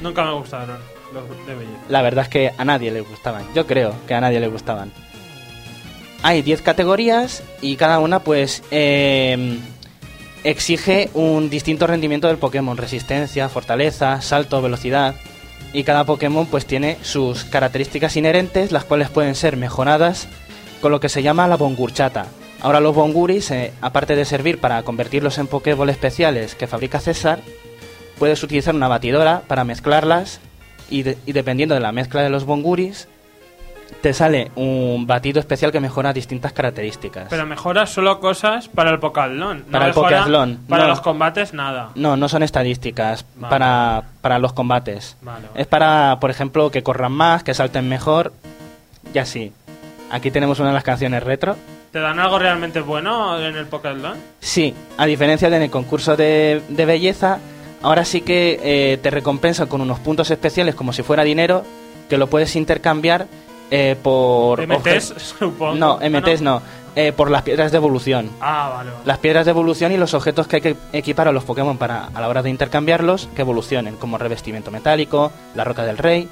[0.00, 0.78] Nunca me gustaron
[1.12, 1.78] los de belleza.
[1.88, 3.44] La verdad es que a nadie le gustaban.
[3.54, 4.92] Yo creo que a nadie le gustaban.
[6.22, 9.58] Hay 10 categorías y cada una pues eh,
[10.44, 12.76] exige un distinto rendimiento del Pokémon.
[12.76, 15.14] Resistencia, fortaleza, salto, velocidad.
[15.72, 20.28] Y cada Pokémon pues tiene sus características inherentes, las cuales pueden ser mejoradas
[20.82, 22.26] con lo que se llama la Bongurchata.
[22.60, 27.40] Ahora los Bonguris, eh, aparte de servir para convertirlos en Pokéball especiales que fabrica César,
[28.18, 30.40] puedes utilizar una batidora para mezclarlas
[30.90, 33.06] y dependiendo de la mezcla de los bonguris
[34.00, 37.26] te sale un batido especial que mejora distintas características.
[37.30, 39.64] Pero mejora solo cosas para el Pokéathlon.
[39.66, 40.88] No Para el Pokéathlon, Para no.
[40.90, 41.90] los combates, nada.
[41.94, 43.50] No, no son estadísticas Vale.
[43.50, 45.16] para, para los combates.
[45.22, 45.60] Vale, vale.
[45.60, 48.32] Es para, por ejemplo, que corran más, que salten mejor
[49.14, 49.52] y así.
[50.10, 51.56] Aquí tenemos una de las canciones retro.
[51.92, 54.16] ¿Te dan algo realmente bueno en el Pokéathlon?
[54.40, 57.38] Sí, a diferencia de en el concurso de, de belleza,
[57.82, 61.64] ahora sí que eh, te recompensan con unos puntos especiales como si fuera dinero,
[62.08, 63.26] que lo puedes intercambiar
[63.70, 64.66] eh, por...
[64.66, 65.74] MTs, supongo.
[65.74, 66.60] No, Ah, MTs no,
[66.96, 68.30] eh, por las piedras de evolución.
[68.40, 69.02] Ah, vale, vale.
[69.04, 72.06] Las piedras de evolución y los objetos que hay que equipar a los Pokémon para
[72.12, 76.28] a la hora de intercambiarlos que evolucionen, como revestimiento metálico, la roca del rey.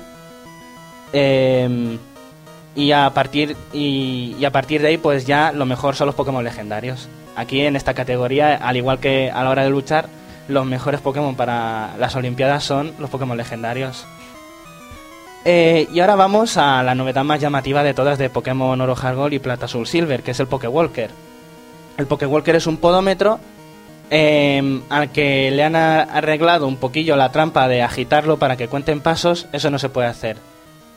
[1.13, 1.99] Em,
[2.75, 6.15] y a partir y, y a partir de ahí, pues ya lo mejor son los
[6.15, 7.09] Pokémon legendarios.
[7.37, 10.09] Aquí en esta categoría, al igual que a la hora de luchar,
[10.49, 14.07] los mejores Pokémon para las Olimpiadas son los Pokémon legendarios.
[15.51, 19.17] Eh, y ahora vamos a la novedad más llamativa de todas de Pokémon Oro Hard
[19.17, 21.09] Gold y Plata Soul Silver, que es el Pokéwalker.
[21.97, 23.41] El Pokéwalker es un podómetro
[24.11, 29.01] eh, al que le han arreglado un poquillo la trampa de agitarlo para que cuenten
[29.01, 29.47] pasos.
[29.53, 30.37] Eso no se puede hacer.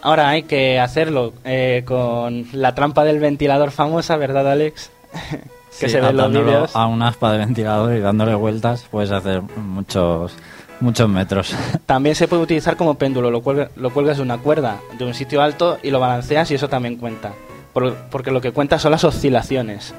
[0.01, 4.91] Ahora hay que hacerlo eh, con la trampa del ventilador famosa, ¿verdad, Alex?
[5.79, 6.75] que Sí, se ve en los vídeos.
[6.75, 10.33] a un aspa de ventilador y dándole vueltas puedes hacer muchos
[10.81, 11.55] muchos metros.
[11.85, 15.13] También se puede utilizar como péndulo, lo, cuelga- lo cuelgas de una cuerda, de un
[15.13, 17.31] sitio alto y lo balanceas y eso también cuenta.
[17.73, 19.93] Por- porque lo que cuenta son las oscilaciones,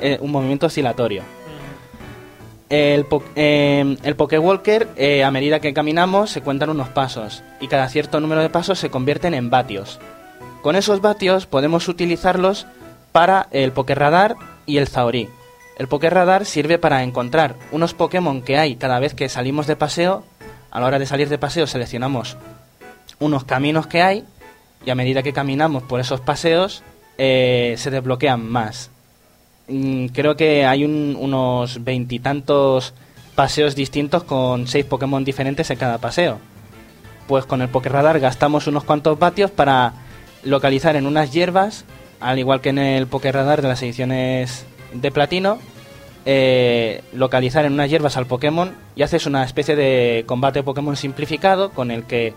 [0.00, 1.22] eh, un movimiento oscilatorio.
[2.68, 7.68] El, po- eh, el Pokéwalker, eh, a medida que caminamos, se cuentan unos pasos y
[7.68, 9.98] cada cierto número de pasos se convierten en vatios.
[10.62, 12.66] Con esos vatios podemos utilizarlos
[13.10, 15.28] para el Pokéradar y el Zaorí.
[15.78, 20.24] El Pokéradar sirve para encontrar unos Pokémon que hay cada vez que salimos de paseo.
[20.70, 22.36] A la hora de salir de paseo seleccionamos
[23.18, 24.24] unos caminos que hay
[24.84, 26.82] y a medida que caminamos por esos paseos
[27.18, 28.90] eh, se desbloquean más.
[29.68, 32.94] Mm, creo que hay un- unos veintitantos
[33.34, 36.38] paseos distintos con seis Pokémon diferentes en cada paseo.
[37.28, 39.92] Pues con el Pokéradar gastamos unos cuantos vatios para
[40.42, 41.84] localizar en unas hierbas,
[42.20, 45.58] al igual que en el Pokéradar de las ediciones de platino,
[46.24, 51.70] eh, localizar en unas hierbas al Pokémon y haces una especie de combate Pokémon simplificado
[51.70, 52.34] con el que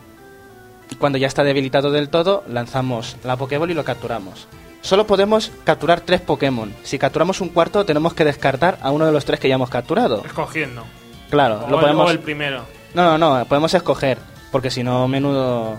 [1.00, 4.48] cuando ya está debilitado del todo lanzamos la Pokéball y lo capturamos.
[4.82, 6.74] Solo podemos capturar tres Pokémon.
[6.84, 9.70] Si capturamos un cuarto tenemos que descartar a uno de los tres que ya hemos
[9.70, 10.24] capturado.
[10.26, 10.84] Escogiendo.
[11.30, 12.08] Claro, O, lo el, podemos...
[12.08, 12.62] o el primero.
[12.94, 14.18] No, no, no, podemos escoger,
[14.52, 15.78] porque si no, menudo,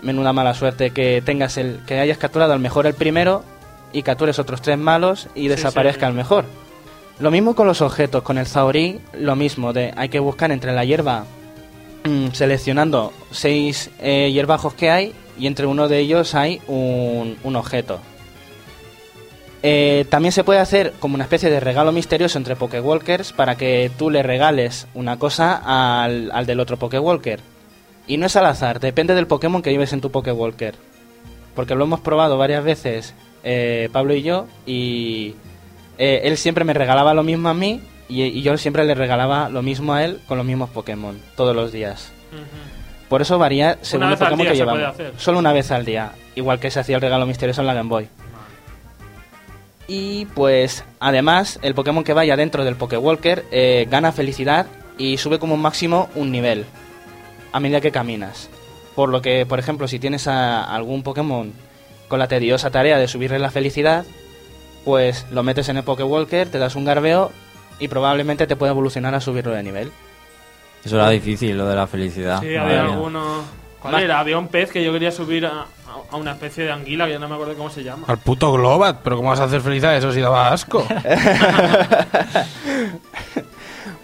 [0.00, 3.44] menuda mala suerte que tengas el, que hayas capturado al mejor el primero
[3.96, 6.10] y captures otros tres malos y desaparezca sí.
[6.10, 6.44] el mejor.
[7.18, 10.74] Lo mismo con los objetos, con el Zaorí, lo mismo, de hay que buscar entre
[10.74, 11.24] la hierba,
[12.04, 17.56] mm, seleccionando seis eh, hierbajos que hay y entre uno de ellos hay un, un
[17.56, 17.98] objeto.
[19.62, 23.90] Eh, también se puede hacer como una especie de regalo misterioso entre Pokewalkers para que
[23.96, 25.56] tú le regales una cosa
[26.04, 27.40] al, al del otro Pokewalker.
[28.06, 30.74] Y no es al azar, depende del Pokémon que lleves en tu Pokewalker.
[31.54, 33.14] Porque lo hemos probado varias veces
[33.48, 35.36] eh, Pablo y yo y
[35.98, 39.48] eh, él siempre me regalaba lo mismo a mí y, y yo siempre le regalaba
[39.48, 42.12] lo mismo a él con los mismos Pokémon todos los días.
[43.08, 44.82] Por eso varía según el Pokémon que llevamos.
[44.82, 45.12] hacer.
[45.16, 47.88] Solo una vez al día, igual que se hacía el regalo misterioso en la Game
[47.88, 48.08] Boy.
[49.86, 54.66] Y pues además el Pokémon que vaya dentro del Pokéwalker eh, gana felicidad
[54.98, 56.64] y sube como máximo un nivel
[57.52, 58.50] a medida que caminas.
[58.96, 61.52] Por lo que, por ejemplo, si tienes a algún Pokémon
[62.08, 64.04] con la tediosa tarea de subirle la felicidad,
[64.84, 67.32] pues lo metes en el Pokéwalker, te das un garbeo
[67.78, 69.90] y probablemente te puede evolucionar a subirlo de nivel.
[70.84, 72.40] Eso era difícil, lo de la felicidad.
[72.40, 73.42] Sí, había alguno.
[73.82, 74.18] ¿Cuál era?
[74.20, 75.66] Había un pez que yo quería subir a, a-
[76.12, 78.04] a una especie de anguila que ya no me acuerdo cómo se llama.
[78.08, 79.96] Al puto Globat, pero ¿cómo vas a hacer felicidad?
[79.96, 80.86] Eso sí daba asco.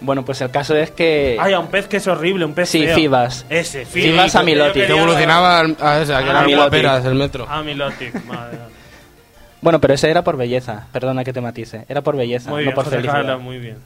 [0.03, 1.37] Bueno, pues el caso es que...
[1.39, 2.95] Ay, a un pez que es horrible, un pez Sí, feo.
[2.95, 3.45] Fibas.
[3.49, 4.85] Ese, Fibas Fibas Amilotic.
[4.85, 7.47] que evolucionaba al- a esa, que Ah, el guaperas del metro.
[7.49, 8.67] Ah, Milotic, madre mía.
[9.61, 11.85] Bueno, pero ese era por belleza, perdona que te matice.
[11.87, 13.21] Era por belleza, Muy no bien, por José felicidad.
[13.21, 13.77] Carlos, muy bien.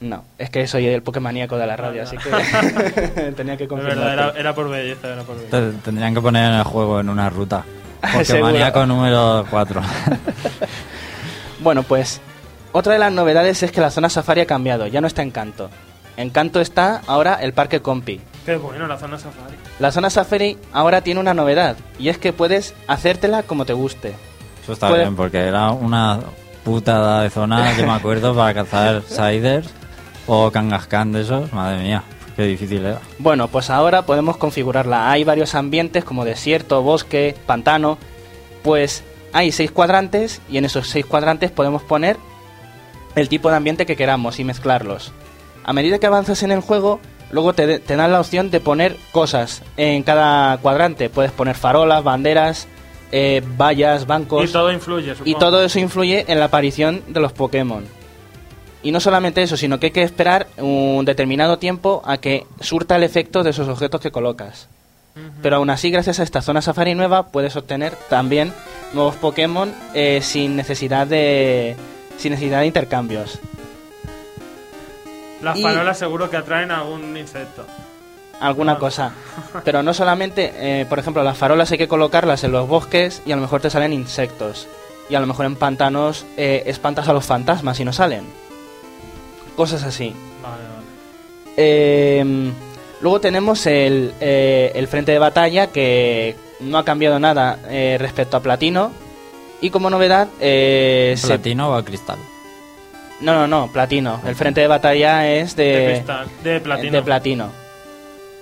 [0.00, 2.30] No, es que soy el Pokémoníaco de la radio, así que
[3.36, 3.96] tenía que De confirmar.
[3.96, 5.58] verdad, era, era por belleza, era por belleza.
[5.58, 7.62] Te- Tendrían que poner en el juego en una ruta.
[8.02, 8.24] Seguro.
[8.46, 9.82] Pokémoníaco número 4.
[11.60, 12.20] Bueno, pues
[12.76, 15.30] otra de las novedades es que la zona safari ha cambiado, ya no está en
[15.30, 15.70] Canto.
[16.18, 18.20] En Canto está ahora el Parque Compi.
[18.44, 19.56] Qué bueno, la zona safari.
[19.78, 24.14] La zona safari ahora tiene una novedad, y es que puedes hacértela como te guste.
[24.62, 26.20] Eso está bien, porque era una
[26.64, 29.70] putada de zona que me acuerdo para cazar Siders
[30.26, 31.50] o Kangaskhan de esos.
[31.54, 32.02] Madre mía,
[32.36, 33.00] qué difícil era.
[33.18, 35.10] Bueno, pues ahora podemos configurarla.
[35.10, 37.96] Hay varios ambientes como desierto, bosque, pantano.
[38.62, 42.18] Pues hay seis cuadrantes y en esos seis cuadrantes podemos poner
[43.16, 45.12] el tipo de ambiente que queramos y mezclarlos.
[45.64, 47.00] A medida que avanzas en el juego,
[47.32, 51.10] luego te, te dan la opción de poner cosas en cada cuadrante.
[51.10, 52.68] Puedes poner farolas, banderas,
[53.10, 54.48] eh, vallas, bancos.
[54.48, 55.30] Y todo influye, supongo.
[55.30, 57.84] Y todo eso influye en la aparición de los Pokémon.
[58.82, 62.96] Y no solamente eso, sino que hay que esperar un determinado tiempo a que surta
[62.96, 64.68] el efecto de esos objetos que colocas.
[65.40, 68.52] Pero aún así, gracias a esta zona safari nueva, puedes obtener también
[68.92, 71.74] nuevos Pokémon eh, sin necesidad de
[72.18, 73.38] sin necesidad de intercambios.
[75.42, 77.64] Las y- farolas seguro que atraen a algún insecto.
[78.40, 78.78] Alguna Ah.
[78.78, 79.12] cosa.
[79.64, 83.32] Pero no solamente, eh, por ejemplo, las farolas hay que colocarlas en los bosques y
[83.32, 84.66] a lo mejor te salen insectos.
[85.08, 88.24] Y a lo mejor en pantanos eh, espantas a los fantasmas y no salen.
[89.56, 90.14] Cosas así.
[90.42, 90.86] Vale, vale.
[91.56, 92.52] Eh,
[93.02, 98.38] Luego tenemos el, eh, el frente de batalla que no ha cambiado nada eh, respecto
[98.38, 98.90] a platino.
[99.60, 102.18] Y como novedad, eh, se- ¿Platino o cristal?
[103.20, 104.20] no, no, no, platino.
[104.26, 106.92] El frente de batalla es de, De cristal, de platino.
[106.92, 107.48] de platino.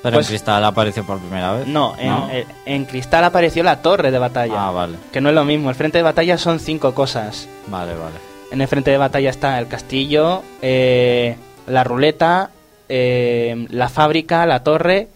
[0.02, 1.66] Pero Pues- en cristal apareció por primera vez.
[1.66, 4.66] No, en, en cristal apareció la torre de batalla.
[4.68, 4.96] Ah, vale.
[5.12, 5.70] Que no es lo mismo.
[5.70, 7.48] El frente de batalla son cinco cosas.
[7.68, 8.16] Vale, vale.
[8.50, 12.50] En el frente de batalla está el castillo, eh, la ruleta,
[12.88, 15.08] eh, la fábrica, la torre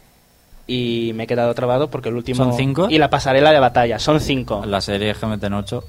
[0.68, 2.44] y me he quedado trabado porque el último...
[2.44, 2.86] ¿Son cinco?
[2.88, 4.62] Y la pasarela de batalla, son cinco.
[4.66, 5.84] La serie GMT 8.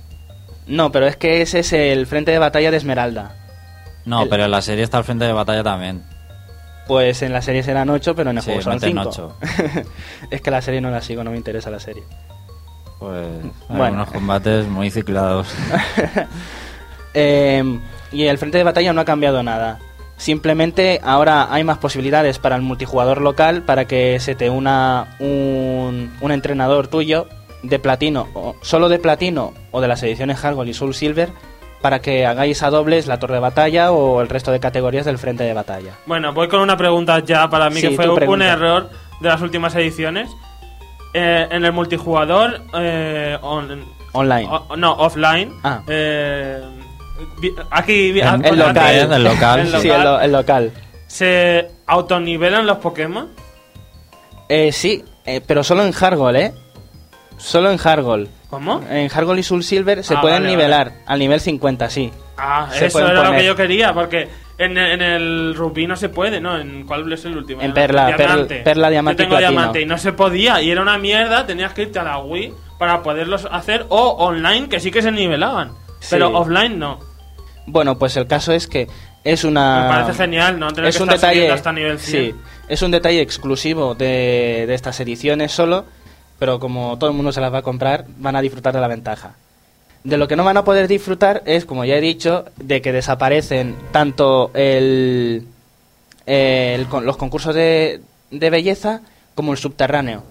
[0.67, 3.35] No, pero es que ese es el frente de batalla de Esmeralda.
[4.05, 6.03] No, El- pero en la serie está al frente de batalla también.
[6.87, 9.09] Pues en la serie serán ocho, pero en el Sí, juego son meten cinco.
[9.09, 9.35] ocho.
[10.31, 12.01] es que la serie no la sigo, no me interesa la serie.
[12.99, 13.27] Pues
[13.67, 13.83] Bueno.
[13.85, 15.47] algunos combates muy ciclados.
[17.13, 17.79] Eh,
[18.11, 19.79] y el frente de batalla no ha cambiado nada.
[20.19, 26.11] Simplemente ahora hay más posibilidades para el multijugador local para que se te una un,
[26.19, 27.27] un entrenador tuyo
[27.63, 31.29] de platino, o solo de platino o de las ediciones Hardgold y Soul Silver
[31.81, 35.17] para que hagáis a dobles la torre de batalla o el resto de categorías del
[35.17, 35.93] frente de batalla.
[36.05, 38.89] Bueno, voy con una pregunta ya para mí Sí, que fue un error
[39.21, 40.29] de las últimas ediciones.
[41.13, 44.49] Eh, en el multijugador, eh, on- Online.
[44.51, 45.53] o- no, offline.
[45.63, 45.81] Ah.
[45.87, 46.61] eh,
[47.71, 48.95] aquí, el local.
[49.13, 49.79] El local, el sí.
[49.81, 50.71] Sí, el, lo- el local.
[51.07, 53.29] ¿Se autonivelan los Pokémon?
[54.47, 56.53] Eh, sí, eh, pero solo en Hardgold, ¿eh?
[57.37, 58.27] Solo en Hardgold.
[58.49, 58.81] ¿Cómo?
[58.89, 62.11] En Hardgold y Soul Silver se Ah, pueden vale, nivelar al nivel 50, sí.
[62.37, 64.27] Ah, Se eso era lo que yo quería, porque
[64.57, 66.57] en, en el Rubí no se puede, ¿no?
[66.59, 67.61] ¿En cuál es el último?
[67.61, 68.55] En Perla, Diamante.
[68.55, 69.59] Perla- Perla, Diamante Yo tengo y Platino.
[69.61, 72.53] Diamante y no se podía, y era una mierda, tenías que irte a la Wii
[72.79, 76.07] para poderlos hacer, o online, que sí que se nivelaban, Sí.
[76.11, 76.99] pero offline no.
[77.71, 78.87] Bueno, pues el caso es que
[79.23, 79.83] es una...
[79.83, 80.71] Me parece genial, ¿no?
[80.73, 82.21] Tener es que un estar detalle, hasta nivel 100.
[82.31, 82.35] sí,
[82.67, 85.85] es un detalle exclusivo de, de estas ediciones solo,
[86.39, 88.87] pero como todo el mundo se las va a comprar, van a disfrutar de la
[88.87, 89.33] ventaja.
[90.03, 92.91] De lo que no van a poder disfrutar es, como ya he dicho, de que
[92.93, 95.45] desaparecen tanto el,
[96.25, 98.01] el con- los concursos de,
[98.31, 99.01] de belleza
[99.35, 100.23] como el subterráneo.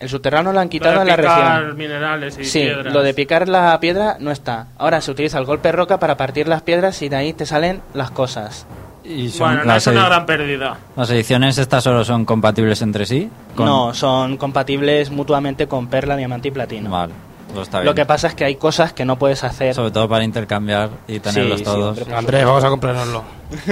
[0.00, 1.76] El subterráneo lo han quitado Lo en de la picar región.
[1.78, 2.92] minerales y Sí, piedras.
[2.92, 4.66] lo de picar la piedra no está.
[4.76, 7.80] Ahora se utiliza el golpe roca para partir las piedras y de ahí te salen
[7.94, 8.66] las cosas.
[9.04, 10.78] Y son Bueno, no es una gran pérdida.
[10.96, 13.30] las ediciones estas solo son compatibles entre sí.
[13.54, 16.90] Con- No, son compatibles mutuamente con perla, diamante y platino.
[16.90, 17.12] Vale,
[17.54, 17.86] eso está bien.
[17.86, 19.74] Lo que pasa es que hay cosas que no puedes hacer.
[19.74, 21.98] Sobre todo para intercambiar y tenerlos Sí, sí, todos.
[21.98, 22.14] hombre.
[22.14, 23.24] Andrés, vamos a comprárnoslo.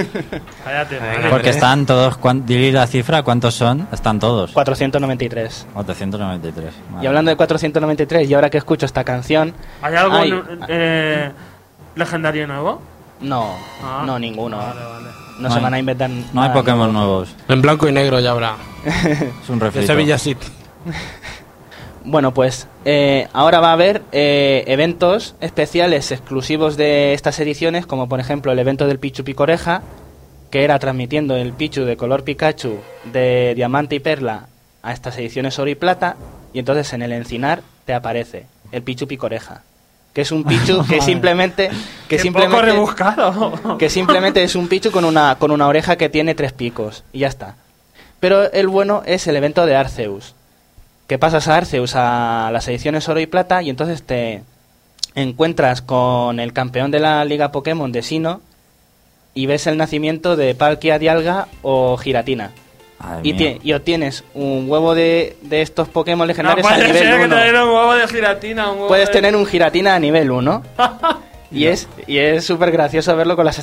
[0.63, 0.95] Cállate.
[0.99, 1.29] Venga, madre.
[1.29, 2.17] Porque están todos.
[2.45, 3.87] Dile la cifra, ¿cuántos son?
[3.91, 4.51] Están todos.
[4.51, 5.67] 493.
[5.73, 6.73] 493.
[7.01, 10.33] Y hablando de 493, y ahora que escucho esta canción, ¿Hay algún Ay.
[10.69, 11.31] eh,
[11.95, 12.81] legendario nuevo?
[13.21, 14.03] no, Ah.
[14.05, 14.57] no ninguno.
[14.57, 15.05] Vale, vale.
[15.39, 16.09] No, No se hay- van a inventar.
[16.33, 17.07] No hay Pokémon nuevo.
[17.09, 17.35] nuevos.
[17.47, 18.55] En blanco y negro ya habrá.
[18.85, 19.87] Es un De refrito.
[19.87, 20.47] Sevilla City.
[22.05, 28.09] Bueno, pues eh, ahora va a haber eh, eventos especiales exclusivos de estas ediciones, como
[28.09, 29.81] por ejemplo el evento del Pichu Picoreja,
[30.51, 32.77] que era transmitiendo el Pichu de color Pikachu
[33.11, 34.47] de diamante y perla
[34.81, 36.17] a estas ediciones oro y plata,
[36.51, 39.63] y entonces en el encinar te aparece el Pichu Picoreja,
[40.13, 41.69] que es un Pichu que simplemente
[42.09, 43.77] que Qué simplemente poco rebuscado.
[43.79, 47.19] que simplemente es un Pichu con una con una oreja que tiene tres picos y
[47.19, 47.55] ya está.
[48.19, 50.35] Pero el bueno es el evento de Arceus,
[51.13, 54.41] que pasas a Arceus a las ediciones oro y plata y entonces te
[55.13, 58.41] encuentras con el campeón de la liga Pokémon de Sino
[59.35, 62.49] y ves el nacimiento de Palkia Dialga o Giratina.
[63.21, 67.25] Y, obtienes un huevo de, de estos Pokémon No legendarios a puede nivel ser que
[67.25, 67.35] 1.
[67.35, 68.71] tener un huevo de giratina.
[68.71, 70.63] Un huevo Puedes de- tener un Giratina a nivel 1.
[71.53, 73.57] y es y es súper gracioso verlo con las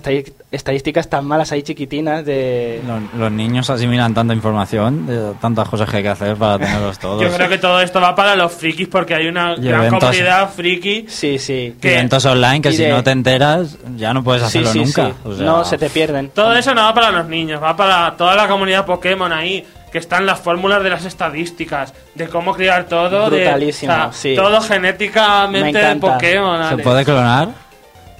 [0.50, 2.80] estadísticas tan malas ahí chiquitinas de...
[2.86, 6.98] Los, los niños asimilan tanta información, de tantas cosas que hay que hacer para tenerlos
[7.00, 7.20] todos.
[7.22, 10.00] Yo creo que todo esto va para los frikis porque hay una Y gran eventos.
[10.08, 11.06] comunidad friki.
[11.08, 11.76] Sí, sí.
[11.80, 14.72] que- Eventos online que y si de- no te enteras ya no puedes Sí, hacerlo
[14.72, 15.06] sí, nunca.
[15.06, 15.12] sí.
[15.24, 16.30] O sea, No, se te pierden.
[16.30, 19.98] Todo eso no va para los niños, va para toda la comunidad Pokémon ahí, que
[19.98, 24.36] están las fórmulas de las estadísticas, de cómo criar todo, de, Brutalísimo, o sea, sí.
[24.36, 25.96] todo Me genéticamente de.
[25.96, 26.68] Pokémon.
[26.68, 27.48] ¿Se puede clonar?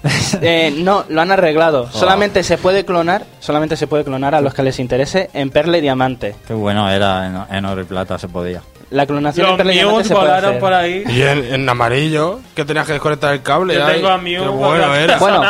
[0.43, 1.89] Eh, no, lo han arreglado.
[1.93, 1.99] Oh.
[1.99, 5.79] Solamente se puede clonar, solamente se puede clonar a los que les interese en Perla
[5.79, 6.37] y Diamante.
[6.47, 8.63] Qué bueno era en, en oro y plata, se podía.
[8.91, 10.61] La clonación Los en Perla y Diamante se puede volaron hacer.
[10.61, 11.05] por ahí.
[11.09, 13.75] Y en, en amarillo, que tenías que desconectar el cable.
[13.75, 14.43] Yo ay, tengo a Mew.
[14.43, 15.19] Qué bueno era.
[15.19, 15.43] Bueno,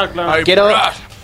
[0.44, 0.68] quiero.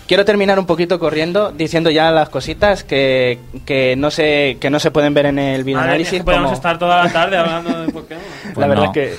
[0.07, 4.79] Quiero terminar un poquito corriendo diciendo ya las cositas que, que no se que no
[4.79, 6.19] se pueden ver en el videoanálisis.
[6.19, 8.23] que podemos como- estar toda la tarde hablando de Pokémon.
[8.45, 8.91] la Pues verdad no.
[8.91, 9.15] es que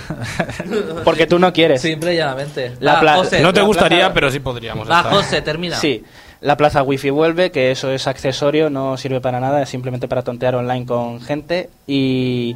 [1.05, 1.81] porque tú no quieres.
[1.83, 2.73] Simple y llanamente.
[2.81, 4.91] La José, No te la gustaría, plaza- pero sí podríamos.
[4.91, 5.13] Va, estar.
[5.13, 5.77] José, termina.
[5.77, 6.03] Sí.
[6.41, 10.23] La plaza wifi vuelve, que eso es accesorio, no sirve para nada, es simplemente para
[10.23, 11.69] tontear online con gente.
[11.87, 12.55] Y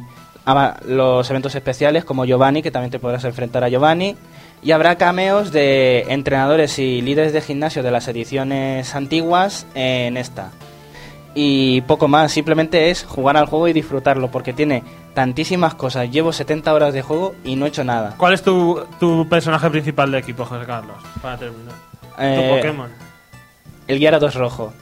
[0.87, 4.15] los eventos especiales como Giovanni, que también te podrás enfrentar a Giovanni.
[4.63, 10.51] Y habrá cameos de entrenadores y líderes de gimnasio de las ediciones antiguas en esta.
[11.35, 14.83] Y poco más, simplemente es jugar al juego y disfrutarlo, porque tiene
[15.13, 16.09] tantísimas cosas.
[16.11, 18.15] Llevo 70 horas de juego y no he hecho nada.
[18.17, 20.97] ¿Cuál es tu, tu personaje principal de equipo, José Carlos?
[21.21, 21.73] Para terminar.
[22.19, 22.89] Eh, tu Pokémon.
[23.87, 24.73] El Gyarados rojo.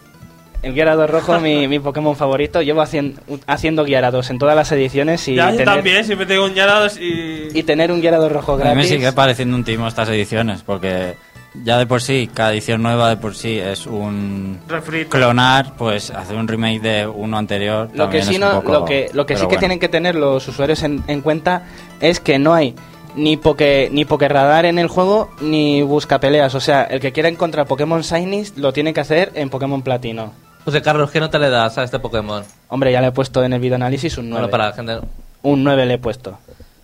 [0.64, 2.62] El Gyarados rojo, mi, mi Pokémon favorito.
[2.62, 3.16] Llevo hacien-
[3.48, 7.00] haciendo Gyarados en todas las ediciones y, ya, yo tener, también, siempre tengo un Gyarados
[7.00, 7.48] y...
[7.54, 8.78] y tener un Gyarados rojo A mí gratis.
[8.78, 11.16] me sigue pareciendo un timo estas ediciones, porque
[11.64, 15.10] ya de por sí, cada edición nueva de por sí es un Refrito.
[15.10, 17.90] clonar, pues hacer un remake de uno anterior.
[17.96, 19.60] Lo que sí es no, un poco- lo que, lo que sí que bueno.
[19.60, 21.64] tienen que tener los usuarios en, en cuenta
[22.00, 22.76] es que no hay
[23.16, 26.56] ni poke, ni Pokéradar en el juego ni buscapeleas.
[26.56, 30.32] O sea, el que quiera encontrar Pokémon Shinies lo tiene que hacer en Pokémon Platino.
[30.64, 32.44] José Carlos, ¿qué nota le das a este Pokémon?
[32.70, 34.42] Hombre, ya le he puesto en el video análisis un 9.
[34.42, 35.00] Bueno, para la gente...
[35.42, 36.38] Un 9 le he puesto.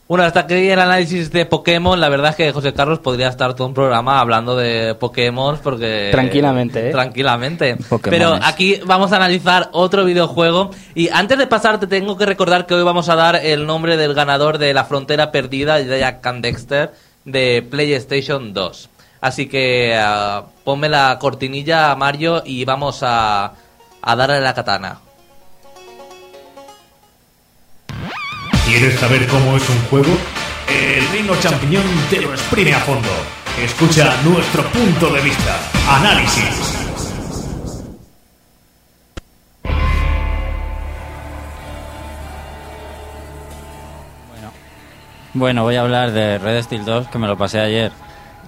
[0.07, 1.99] Bueno, hasta aquí el análisis de Pokémon.
[1.99, 6.09] La verdad es que José Carlos podría estar todo un programa hablando de Pokémon porque...
[6.11, 6.91] Tranquilamente, ¿eh?
[6.91, 7.75] Tranquilamente.
[7.75, 8.19] Pokémones.
[8.19, 10.71] Pero aquí vamos a analizar otro videojuego.
[10.95, 13.95] Y antes de pasar, te tengo que recordar que hoy vamos a dar el nombre
[13.97, 16.93] del ganador de La Frontera Perdida de Jack Dexter
[17.25, 18.89] de PlayStation 2.
[19.19, 23.51] Así que ah, ponme la cortinilla, Mario, y vamos a,
[24.01, 24.99] a darle la katana.
[28.65, 30.17] ¿Quieres saber cómo es un juego?
[30.67, 33.09] El Reino Champiñón te lo exprime a fondo.
[33.63, 35.57] Escucha nuestro punto de vista.
[35.89, 36.77] Análisis.
[45.33, 47.91] Bueno, voy a hablar de Red Steel 2, que me lo pasé ayer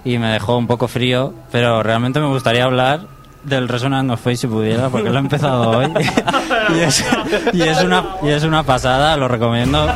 [0.04, 3.06] y me dejó un poco frío, pero realmente me gustaría hablar
[3.44, 5.86] del Resonant of Fate si pudiera, porque lo he empezado hoy
[6.76, 7.04] y, es,
[7.52, 9.86] y es una, y es una pasada, lo recomiendo,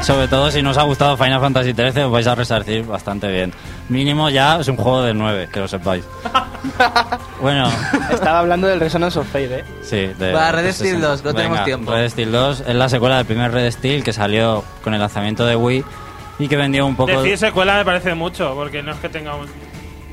[0.00, 3.28] sobre todo si no os ha gustado Final Fantasy XIII, os vais a resarcir bastante
[3.28, 3.52] bien.
[3.88, 6.04] Mínimo ya es un juego de 9, que lo sepáis.
[7.40, 7.68] Bueno,
[8.10, 9.64] Estaba hablando del Resonance of Fate, ¿eh?
[9.82, 11.08] Sí, de Va, Red Steel 60.
[11.08, 11.92] 2, no tenemos Venga, tiempo.
[11.92, 15.44] Red Steel 2 es la secuela del primer Red Steel que salió con el lanzamiento
[15.44, 15.84] de Wii
[16.38, 19.36] y que vendió un poco Decir secuela me parece mucho, porque no es que tenga
[19.36, 19.46] un...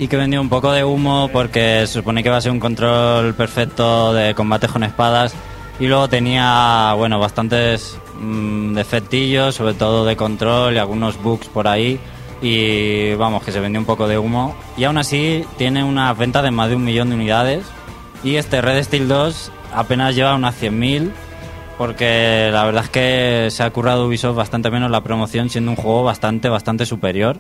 [0.02, 2.60] y que vendió un poco de humo porque se supone que va a ser un
[2.60, 5.36] control perfecto de combate con espadas.
[5.80, 11.68] Y luego tenía bueno bastantes mm, defectillos sobre todo de control y algunos bugs por
[11.68, 12.00] ahí.
[12.42, 14.56] Y vamos que se vendió un poco de humo.
[14.76, 17.64] Y aún así tiene una venta de más de un millón de unidades.
[18.24, 21.12] Y este Red Steel 2 apenas lleva unas 100.000
[21.78, 25.78] porque la verdad es que se ha currado Ubisoft bastante menos la promoción siendo un
[25.78, 27.40] juego bastante bastante superior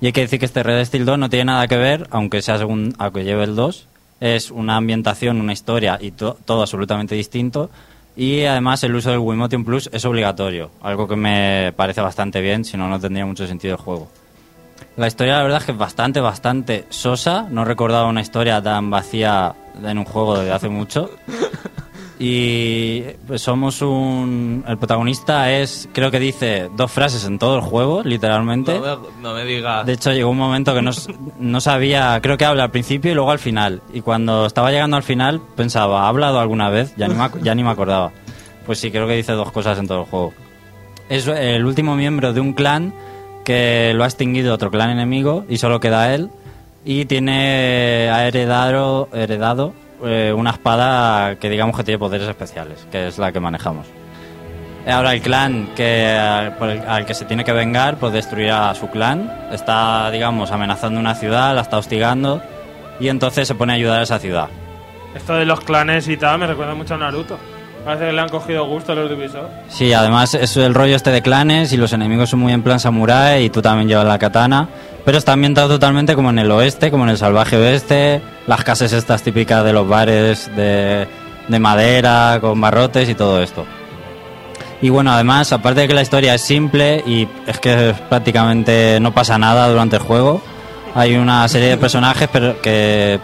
[0.00, 2.42] y hay que decir que este Red Steel 2 no tiene nada que ver, aunque
[2.42, 3.86] sea según, aunque lleve el 2.
[4.20, 7.70] Es una ambientación, una historia y to- todo absolutamente distinto.
[8.16, 12.64] Y además el uso del Wiimotion Plus es obligatorio, algo que me parece bastante bien,
[12.64, 14.08] si no, no tendría mucho sentido el juego.
[14.96, 17.46] La historia la verdad es que es bastante, bastante sosa.
[17.50, 21.10] No recordaba una historia tan vacía en un juego desde hace mucho.
[22.22, 24.62] Y pues, somos un...
[24.68, 28.78] El protagonista es, creo que dice dos frases en todo el juego, literalmente.
[28.78, 29.86] No me, no me digas.
[29.86, 30.90] De hecho, llegó un momento que no,
[31.38, 33.80] no sabía, creo que habla al principio y luego al final.
[33.94, 36.94] Y cuando estaba llegando al final, pensaba, ¿ha hablado alguna vez?
[36.98, 38.12] Ya ni me, ya ni me acordaba.
[38.66, 40.34] Pues sí, creo que dice dos cosas en todo el juego.
[41.08, 42.92] Es el último miembro de un clan
[43.46, 46.28] que lo ha extinguido otro clan enemigo y solo queda él.
[46.84, 49.72] Y tiene, ha heredado, heredado
[50.04, 53.86] eh, una espada que digamos que tiene poderes especiales, que es la que manejamos.
[54.86, 58.88] Ahora el clan que el- al que se tiene que vengar, pues destruirá a su
[58.88, 59.30] clan.
[59.52, 62.40] Está, digamos, amenazando una ciudad, la está hostigando
[62.98, 64.48] y entonces se pone a ayudar a esa ciudad.
[65.14, 67.38] Esto de los clanes y tal me recuerda mucho a Naruto.
[67.84, 69.48] Parece que le han cogido gusto a los de Ubisoft.
[69.68, 72.78] Sí, además es el rollo este de clanes y los enemigos son muy en plan
[72.78, 74.68] samurái y tú también llevas la katana.
[75.04, 78.20] Pero está ambientado totalmente como en el oeste, como en el salvaje oeste.
[78.46, 81.06] Las casas estas típicas de los bares de,
[81.48, 83.64] de madera, con barrotes y todo esto.
[84.82, 89.12] Y bueno, además, aparte de que la historia es simple y es que prácticamente no
[89.12, 90.42] pasa nada durante el juego,
[90.94, 93.20] hay una serie de personajes pero que,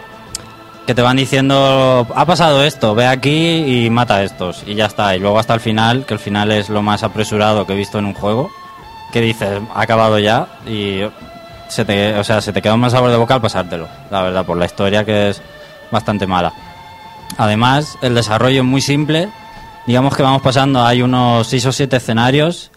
[0.87, 4.63] que te van diciendo, ha pasado esto, ve aquí y mata a estos.
[4.67, 5.17] Y ya está.
[5.17, 7.99] Y luego hasta el final, que el final es lo más apresurado que he visto
[7.99, 8.51] en un juego,
[9.13, 11.01] que dices, ha acabado ya y
[11.69, 14.23] se te, o sea, se te queda un mal sabor de boca al pasártelo, la
[14.23, 15.43] verdad, por la historia que es
[15.91, 16.53] bastante mala.
[17.37, 19.29] Además, el desarrollo es muy simple.
[19.87, 22.71] Digamos que vamos pasando, hay unos 6 o 7 escenarios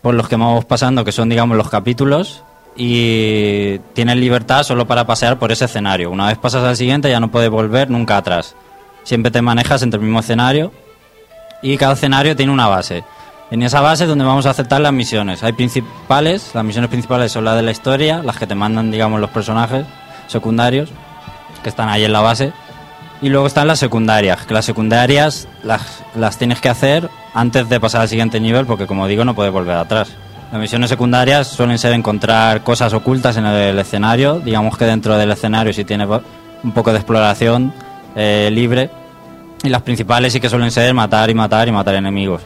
[0.00, 2.42] por los que vamos pasando, que son, digamos, los capítulos.
[2.76, 6.10] Y tienes libertad solo para pasear por ese escenario.
[6.10, 8.54] Una vez pasas al siguiente ya no puedes volver nunca atrás.
[9.04, 10.72] Siempre te manejas entre el mismo escenario
[11.62, 13.04] y cada escenario tiene una base.
[13.50, 15.42] En esa base donde vamos a aceptar las misiones.
[15.42, 19.20] Hay principales, las misiones principales son las de la historia, las que te mandan, digamos,
[19.20, 19.84] los personajes
[20.26, 20.88] secundarios
[21.62, 22.52] que están ahí en la base.
[23.20, 28.00] Y luego están las secundarias, que las secundarias las tienes que hacer antes de pasar
[28.00, 30.10] al siguiente nivel, porque como digo, no puedes volver atrás.
[30.52, 34.38] Las misiones secundarias suelen ser encontrar cosas ocultas en el escenario.
[34.38, 36.06] Digamos que dentro del escenario, si tienes
[36.62, 37.72] un poco de exploración
[38.14, 38.90] eh, libre.
[39.64, 42.42] Y las principales sí que suelen ser matar y matar y matar enemigos.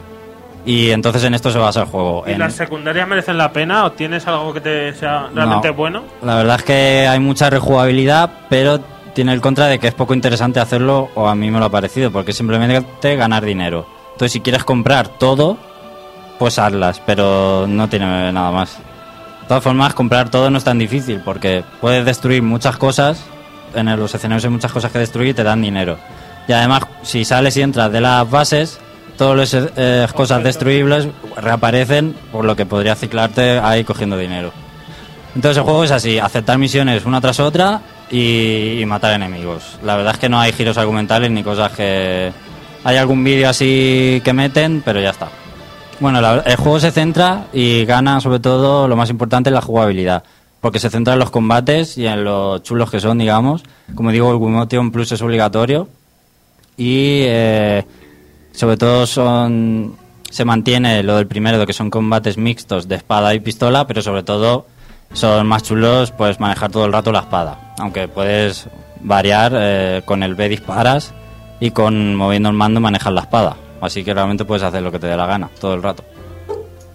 [0.65, 2.23] Y entonces en esto se basa el juego.
[2.27, 5.73] ¿Y en- las secundarias merecen la pena o tienes algo que te sea realmente no.
[5.73, 6.03] bueno?
[6.21, 8.79] La verdad es que hay mucha rejugabilidad, pero
[9.13, 11.69] tiene el contra de que es poco interesante hacerlo, o a mí me lo ha
[11.71, 13.87] parecido, porque es simplemente ganar dinero.
[14.11, 15.57] Entonces, si quieres comprar todo,
[16.37, 18.77] pues hazlas, pero no tiene nada más.
[19.41, 23.23] De todas formas, comprar todo no es tan difícil, porque puedes destruir muchas cosas,
[23.73, 25.97] en los escenarios hay muchas cosas que destruir y te dan dinero.
[26.47, 28.79] Y además, si sales y entras de las bases,
[29.17, 34.51] todas las eh, cosas destruibles reaparecen, por lo que podría ciclarte ahí cogiendo dinero.
[35.35, 39.77] Entonces el juego es así, aceptar misiones una tras otra y, y matar enemigos.
[39.83, 42.31] La verdad es que no hay giros argumentales ni cosas que...
[42.83, 45.27] Hay algún vídeo así que meten, pero ya está.
[45.99, 50.23] Bueno, la- el juego se centra y gana sobre todo lo más importante la jugabilidad.
[50.61, 53.63] Porque se centra en los combates y en los chulos que son, digamos.
[53.95, 55.87] Como digo, el Wiimotion Plus es obligatorio.
[56.77, 57.85] Y eh,
[58.53, 59.95] sobre todo son
[60.29, 64.01] se mantiene lo del primero, de que son combates mixtos de espada y pistola, pero
[64.01, 64.67] sobre todo
[65.13, 67.73] son más chulos pues manejar todo el rato la espada.
[67.79, 68.67] Aunque puedes
[69.01, 71.13] variar eh, con el B disparas
[71.59, 73.55] y con moviendo el mando manejas la espada.
[73.81, 76.03] Así que realmente puedes hacer lo que te dé la gana todo el rato.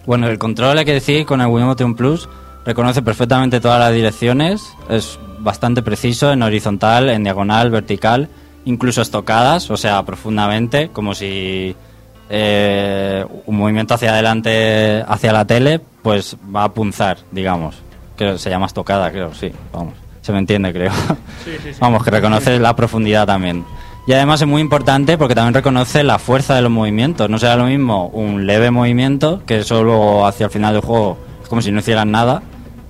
[0.05, 2.27] Bueno, el control hay que decir con el Wiimotion Plus
[2.65, 8.29] reconoce perfectamente todas las direcciones, es bastante preciso en horizontal, en diagonal, vertical,
[8.65, 11.75] incluso estocadas, o sea, profundamente, como si
[12.29, 17.75] eh, un movimiento hacia adelante hacia la tele, pues va a punzar, digamos.
[18.17, 19.95] Que se llama estocada, creo, sí, vamos.
[20.21, 20.91] Se me entiende, creo.
[21.81, 23.65] Vamos, que reconoce la profundidad también.
[24.05, 27.29] Y además es muy importante porque también reconoce la fuerza de los movimientos.
[27.29, 31.17] No será lo mismo un leve movimiento, que eso luego hacia el final del juego
[31.41, 32.41] es como si no hicieran nada,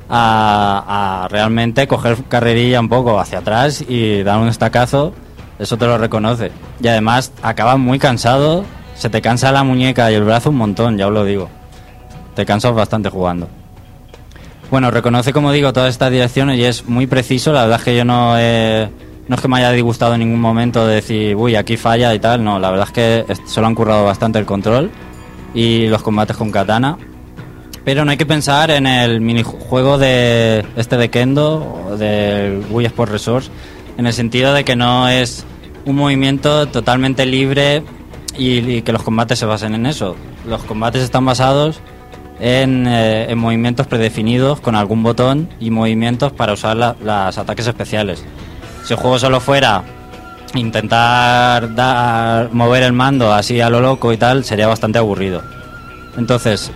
[0.09, 5.14] a, a realmente coger carrerilla un poco hacia atrás y dar un estacazo.
[5.59, 6.51] Eso te lo reconoce.
[6.82, 10.97] Y además acabas muy cansado, se te cansa la muñeca y el brazo un montón,
[10.97, 11.47] ya os lo digo.
[12.36, 13.47] Te cansas bastante jugando.
[14.72, 17.53] Bueno, reconoce, como digo, todas estas direcciones y es muy preciso.
[17.53, 18.89] La verdad es que yo no he-
[19.28, 22.19] no es que me haya disgustado en ningún momento de decir, uy, aquí falla y
[22.19, 22.43] tal.
[22.43, 24.91] No, la verdad es que se lo han currado bastante el control
[25.53, 26.97] y los combates con katana.
[27.86, 32.88] Pero no hay que pensar en el minijuego de este de Kendo o del Wii
[32.88, 33.51] Sport Resource
[33.97, 35.45] en el sentido de que no es
[35.86, 37.84] un movimiento totalmente libre
[38.38, 40.15] y, que los combates se basen en eso.
[40.47, 41.82] Los combates están basados
[42.39, 48.24] en, eh, en movimientos predefinidos con algún botón y movimientos para usar las ataques especiales.
[48.84, 49.84] Si el juego solo fuera
[50.55, 55.41] intentar dar, mover el mando así a lo loco y tal, sería bastante aburrido.
[56.17, 56.71] Entonces,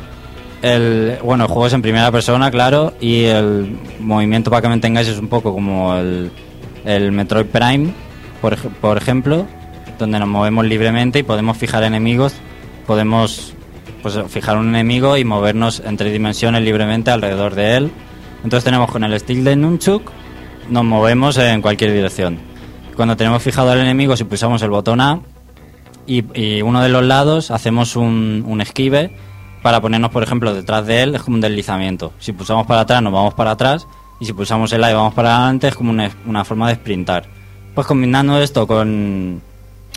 [0.62, 4.74] el, bueno, el juego es en primera persona, claro, y el movimiento para que me
[4.74, 6.32] entengáis es un poco como el,
[7.12, 7.94] Metroid Prime,
[8.82, 9.46] por ejemplo,
[9.98, 12.34] donde nos movemos libremente y podemos fijar enemigos,
[12.86, 13.54] podemos
[14.02, 17.92] pues, fijar un enemigo y movernos entre dimensiones libremente alrededor de él.
[18.44, 20.12] Entonces tenemos con el stick de Nunchuk,
[20.70, 22.40] nos movemos en cualquier dirección.
[22.96, 25.20] Cuando tenemos fijado al enemigo, si pulsamos el botón A
[26.06, 29.12] y, y uno de los lados, hacemos un, un esquive
[29.62, 32.14] para ponernos, por ejemplo, detrás de él, es como un deslizamiento.
[32.20, 33.88] Si pulsamos para atrás, nos vamos para atrás,
[34.20, 36.76] y si pulsamos el A y vamos para adelante, es como una, una forma de
[36.76, 37.26] sprintar.
[37.76, 39.42] Pues combinando esto con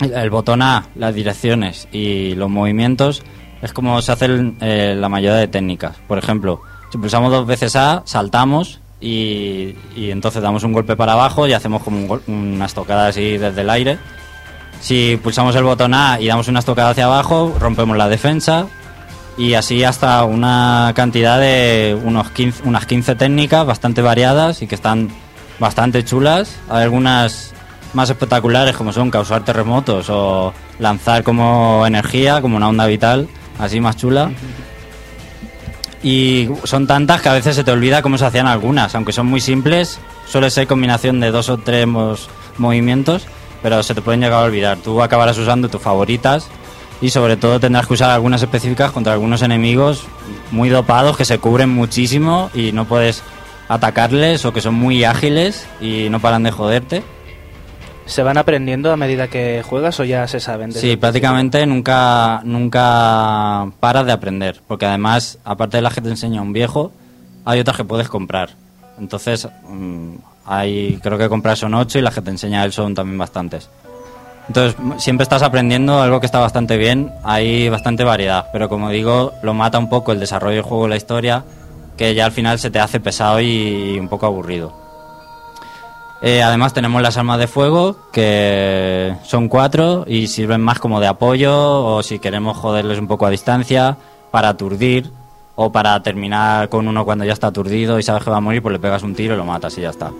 [0.01, 3.23] el, el botón A, las direcciones y los movimientos,
[3.63, 5.97] es como se hacen eh, la mayoría de técnicas.
[6.09, 11.47] Por ejemplo, si pulsamos dos veces A, saltamos y, entonces damos un golpe para abajo
[11.47, 13.99] y hacemos como un una estocada así desde el aire.
[14.81, 18.67] Si pulsamos el botón A y damos una estocada hacia abajo, rompemos la defensa
[19.37, 24.75] y así hasta una cantidad de unos 15, unas 15 técnicas bastante variadas y que
[24.75, 25.09] están
[25.59, 26.57] bastante chulas.
[26.69, 27.53] Hay algunas
[27.93, 33.29] más espectaculares como son causar terremotos o lanzar como energía, como una onda vital,
[33.59, 34.31] así más chula.
[36.03, 39.27] Y son tantas que a veces se te olvida cómo se hacían algunas, aunque son
[39.27, 41.87] muy simples, suele ser combinación de dos o tres
[42.57, 43.27] movimientos,
[43.63, 44.79] pero se te pueden llegar a olvidar.
[44.79, 46.49] Tú acabarás usando tus favoritas
[47.03, 50.05] y sobre todo tendrás que usar algunas específicas contra algunos enemigos
[50.51, 53.23] muy dopados que se cubren muchísimo y no puedes
[53.69, 57.03] atacarles o que son muy ágiles y no paran de joderte.
[58.11, 60.73] ¿Se van aprendiendo a medida que juegas o ya se saben?
[60.73, 66.43] Sí, prácticamente nunca, nunca paras de aprender, porque además, aparte de las que te enseña
[66.43, 66.91] un viejo,
[67.45, 68.51] hay otras que puedes comprar.
[68.99, 72.97] Entonces, mm, hay, creo que comprar son ocho y las que te enseña él son
[72.97, 73.71] también bastantes.
[74.49, 79.35] Entonces, siempre estás aprendiendo algo que está bastante bien, hay bastante variedad, pero como digo,
[79.45, 81.45] lo mata un poco el desarrollo del juego, la historia,
[81.97, 84.90] que ya al final se te hace pesado y un poco aburrido.
[86.23, 91.07] Eh, además tenemos las armas de fuego, que son cuatro y sirven más como de
[91.07, 93.97] apoyo o si queremos joderles un poco a distancia,
[94.31, 95.11] para aturdir
[95.55, 98.63] o para terminar con uno cuando ya está aturdido y sabes que va a morir,
[98.63, 100.11] pues le pegas un tiro y lo matas y ya está.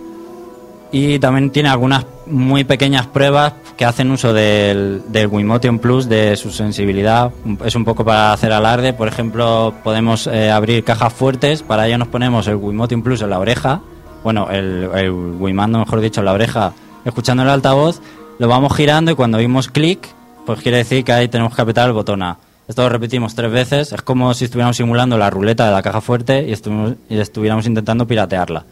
[0.91, 6.51] Y también tiene algunas muy pequeñas pruebas que hacen uso del, del Plus, de su
[6.51, 7.31] sensibilidad.
[7.63, 8.91] Es un poco para hacer alarde.
[8.91, 11.63] Por ejemplo, podemos eh, abrir cajas fuertes.
[11.63, 13.81] Para ello nos ponemos el Wiimotion Plus en la oreja.
[14.23, 16.73] Bueno, el, el Wimando, mejor dicho, la oreja,
[17.05, 18.01] escuchando el altavoz.
[18.39, 20.07] Lo vamos girando y cuando oímos clic,
[20.45, 22.37] pues quiere decir que ahí tenemos que apretar el botón A.
[22.67, 23.91] Esto lo repetimos tres veces.
[23.91, 27.65] Es como si estuviéramos simulando la ruleta de la caja fuerte y, estu- y estuviéramos
[27.67, 28.63] intentando piratearla.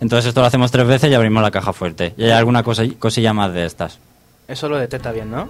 [0.00, 2.14] Entonces esto lo hacemos tres veces y abrimos la caja fuerte.
[2.16, 3.98] Y hay alguna cosa, cosilla más de estas.
[4.46, 5.48] Eso lo detecta bien, ¿no?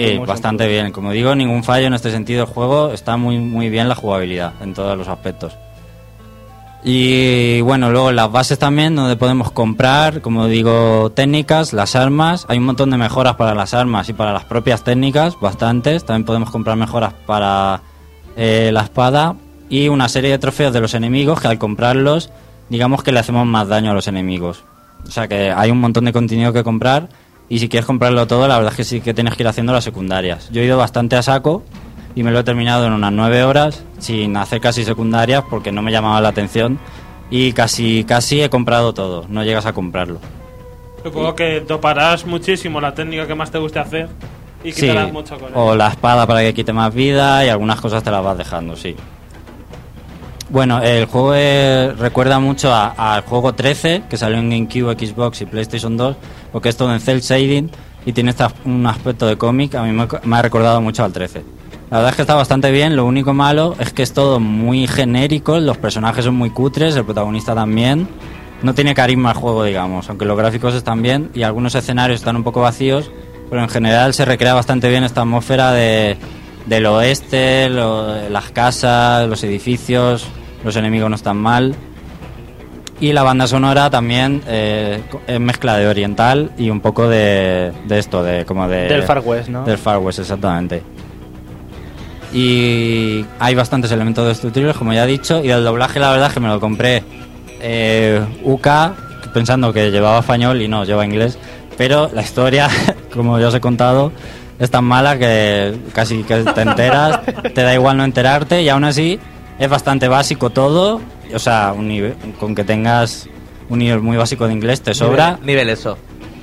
[0.26, 0.90] bastante bien.
[0.90, 2.44] Como digo, ningún fallo en este sentido.
[2.44, 5.56] El juego está muy, muy bien la jugabilidad en todos los aspectos.
[6.88, 12.46] Y bueno, luego las bases también, donde podemos comprar, como digo, técnicas, las armas.
[12.48, 16.04] Hay un montón de mejoras para las armas y para las propias técnicas, bastantes.
[16.04, 17.82] También podemos comprar mejoras para
[18.36, 19.34] eh, la espada
[19.68, 22.30] y una serie de trofeos de los enemigos que al comprarlos,
[22.68, 24.62] digamos que le hacemos más daño a los enemigos.
[25.08, 27.08] O sea que hay un montón de contenido que comprar
[27.48, 29.72] y si quieres comprarlo todo, la verdad es que sí que tienes que ir haciendo
[29.72, 30.50] las secundarias.
[30.52, 31.64] Yo he ido bastante a saco
[32.16, 35.82] y me lo he terminado en unas nueve horas sin hacer casi secundarias porque no
[35.82, 36.78] me llamaba la atención
[37.30, 40.18] y casi casi he comprado todo, no llegas a comprarlo.
[41.04, 44.08] Supongo que doparás muchísimo la técnica que más te guste hacer
[44.64, 47.80] y Sí, quitarás mucho con o la espada para que quite más vida y algunas
[47.80, 48.96] cosas te las vas dejando, sí.
[50.48, 55.46] Bueno, el juego recuerda mucho a- al juego 13 que salió en GameCube, Xbox y
[55.46, 56.16] PlayStation 2,
[56.52, 57.68] porque es todo en cel shading
[58.04, 61.12] y tiene esta- un aspecto de cómic, a mí me, me ha recordado mucho al
[61.12, 61.42] 13.
[61.90, 64.88] La verdad es que está bastante bien, lo único malo es que es todo muy
[64.88, 68.08] genérico, los personajes son muy cutres, el protagonista también.
[68.62, 72.34] No tiene carisma el juego, digamos, aunque los gráficos están bien y algunos escenarios están
[72.36, 73.10] un poco vacíos,
[73.50, 76.16] pero en general se recrea bastante bien esta atmósfera de,
[76.66, 80.26] del oeste, lo- las casas, los edificios,
[80.64, 81.74] los enemigos no están mal.
[82.98, 87.98] Y la banda sonora también eh, es mezcla de oriental y un poco de, de
[87.98, 88.88] esto, de como de...
[88.88, 89.64] Del Far West, ¿no?
[89.64, 90.82] Del Far West, exactamente.
[92.36, 96.34] Y hay bastantes elementos destructibles, como ya he dicho, y del doblaje la verdad es
[96.34, 97.02] que me lo compré
[97.62, 98.68] eh, UK,
[99.32, 101.38] pensando que llevaba español y no, lleva inglés,
[101.78, 102.68] pero la historia,
[103.14, 104.12] como ya os he contado,
[104.58, 107.22] es tan mala que casi que te enteras,
[107.54, 109.18] te da igual no enterarte y aún así
[109.58, 111.00] es bastante básico todo,
[111.34, 113.30] o sea, un nivel, con que tengas
[113.70, 115.30] un nivel muy básico de inglés te sobra.
[115.30, 115.96] Nivel, nivel eso.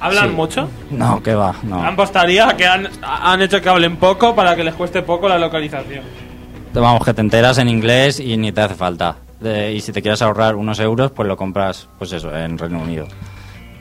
[0.03, 0.35] ¿Hablan sí.
[0.35, 0.69] mucho?
[0.91, 1.81] No, que va, no.
[1.83, 5.37] Ambos estaría que han, han hecho que hablen poco para que les cueste poco la
[5.39, 6.03] localización.
[6.73, 9.15] Vamos, que te enteras en inglés y ni te hace falta.
[9.39, 12.79] De- y si te quieres ahorrar unos euros, pues lo compras, pues eso, en Reino
[12.79, 13.07] Unido.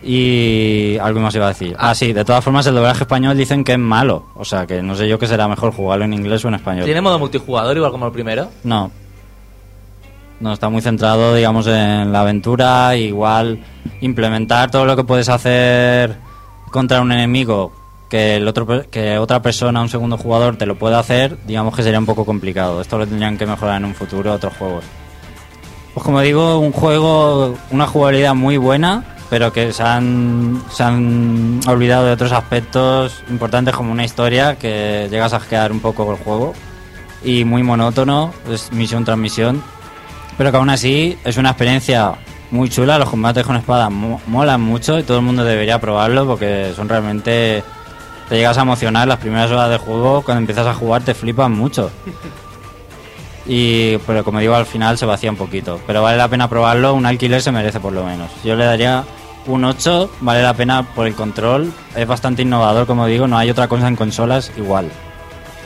[0.04, 1.76] Y algo más iba a decir.
[1.78, 4.26] Ah, sí, de todas formas el doblaje español dicen que es malo.
[4.34, 6.84] O sea, que no sé yo que será mejor jugarlo en inglés o en español.
[6.84, 8.48] ¿Tiene modo multijugador igual como el primero?
[8.64, 8.90] No.
[10.42, 12.96] No, está muy centrado, digamos, en la aventura.
[12.96, 13.60] Igual
[14.00, 16.16] implementar todo lo que puedes hacer
[16.72, 17.70] contra un enemigo
[18.08, 21.84] que, el otro, que otra persona, un segundo jugador, te lo pueda hacer, digamos que
[21.84, 22.80] sería un poco complicado.
[22.80, 24.84] Esto lo tendrían que mejorar en un futuro otros juegos.
[25.94, 31.60] Pues como digo, un juego, una jugabilidad muy buena, pero que se han, se han
[31.68, 36.18] olvidado de otros aspectos importantes como una historia que llegas a quedar un poco el
[36.18, 36.52] juego
[37.22, 39.62] y muy monótono, es misión tras misión,
[40.38, 42.12] pero que aún así es una experiencia
[42.50, 46.26] muy chula, los combates con espada mo- molan mucho y todo el mundo debería probarlo
[46.26, 47.62] porque son realmente...
[48.28, 51.52] Te llegas a emocionar las primeras horas de juego, cuando empiezas a jugar te flipan
[51.52, 51.90] mucho.
[53.44, 55.80] Y, pero como digo, al final se vacía un poquito.
[55.86, 58.30] Pero vale la pena probarlo, un alquiler se merece por lo menos.
[58.44, 59.04] Yo le daría
[59.46, 63.50] un 8, vale la pena por el control, es bastante innovador, como digo, no hay
[63.50, 64.88] otra cosa en consolas igual.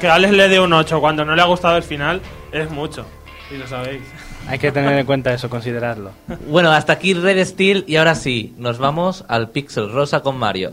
[0.00, 3.04] Que Alex le dé un 8 cuando no le ha gustado el final es mucho.
[3.50, 4.00] Y lo sabéis.
[4.48, 6.12] Hay que tener en cuenta eso, considerarlo.
[6.48, 10.72] Bueno, hasta aquí Red Steel y ahora sí, nos vamos al Pixel Rosa con Mario.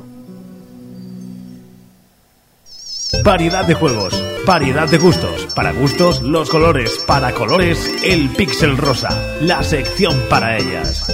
[3.24, 5.54] Variedad de juegos, variedad de gustos.
[5.56, 7.00] Para gustos, los colores.
[7.08, 9.10] Para colores, el pixel rosa.
[9.40, 11.08] La sección para ellas.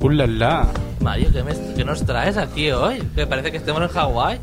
[0.00, 0.66] ¡Ulala!
[1.02, 3.02] Mario, ¿qué, me- qué nos traes aquí hoy?
[3.14, 4.38] Que parece que estemos en Hawái.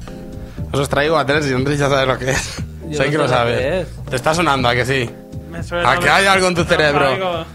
[0.73, 2.57] Os traigo a tres y Andrés ya sabe lo que es.
[2.89, 3.79] Yo sé no que lo sé lo que sabe.
[3.81, 3.87] es.
[4.09, 5.09] Te está sonando, ¿a que sí?
[5.49, 7.45] Me suena, ¿A que hay algo en tu cerebro?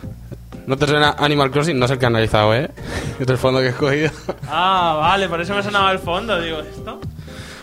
[0.67, 1.79] ¿No te suena Animal Crossing?
[1.79, 2.71] No sé el que he analizado, ¿eh?
[3.21, 4.11] Es el fondo que he escogido.
[4.49, 6.41] Ah, vale, por eso me sonaba el fondo.
[6.41, 7.01] Digo, ¿esto?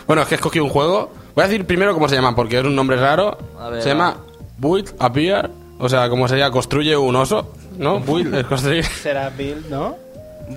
[0.07, 1.11] Bueno, es que he escogido un juego.
[1.35, 3.37] Voy a decir primero cómo se llama, porque es un nombre raro.
[3.59, 3.95] A ver, se va.
[3.95, 4.17] llama
[4.57, 5.49] Build a Bear.
[5.79, 7.99] O sea, como sería construye un oso, ¿no?
[7.99, 8.85] Build es construir.
[8.85, 9.95] Será Build, ¿no?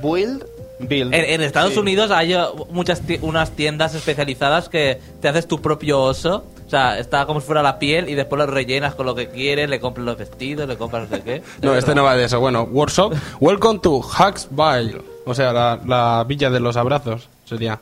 [0.02, 0.44] Build,
[0.78, 1.14] Build.
[1.14, 1.78] En, en Estados Sí.
[1.78, 6.44] Unidos hay eh, muchas unas tiendas especializadas que te haces tu propio oso.
[6.66, 9.28] O sea, está como si fuera la piel y después lo rellenas con lo que
[9.28, 11.42] quieres, le compras los vestidos, le compras no sé qué.
[11.62, 12.40] No, este no va de eso.
[12.40, 13.14] Bueno, Workshop.
[13.40, 15.02] Welcome to Hacksville.
[15.26, 17.78] O sea, la, la villa de los abrazos sería.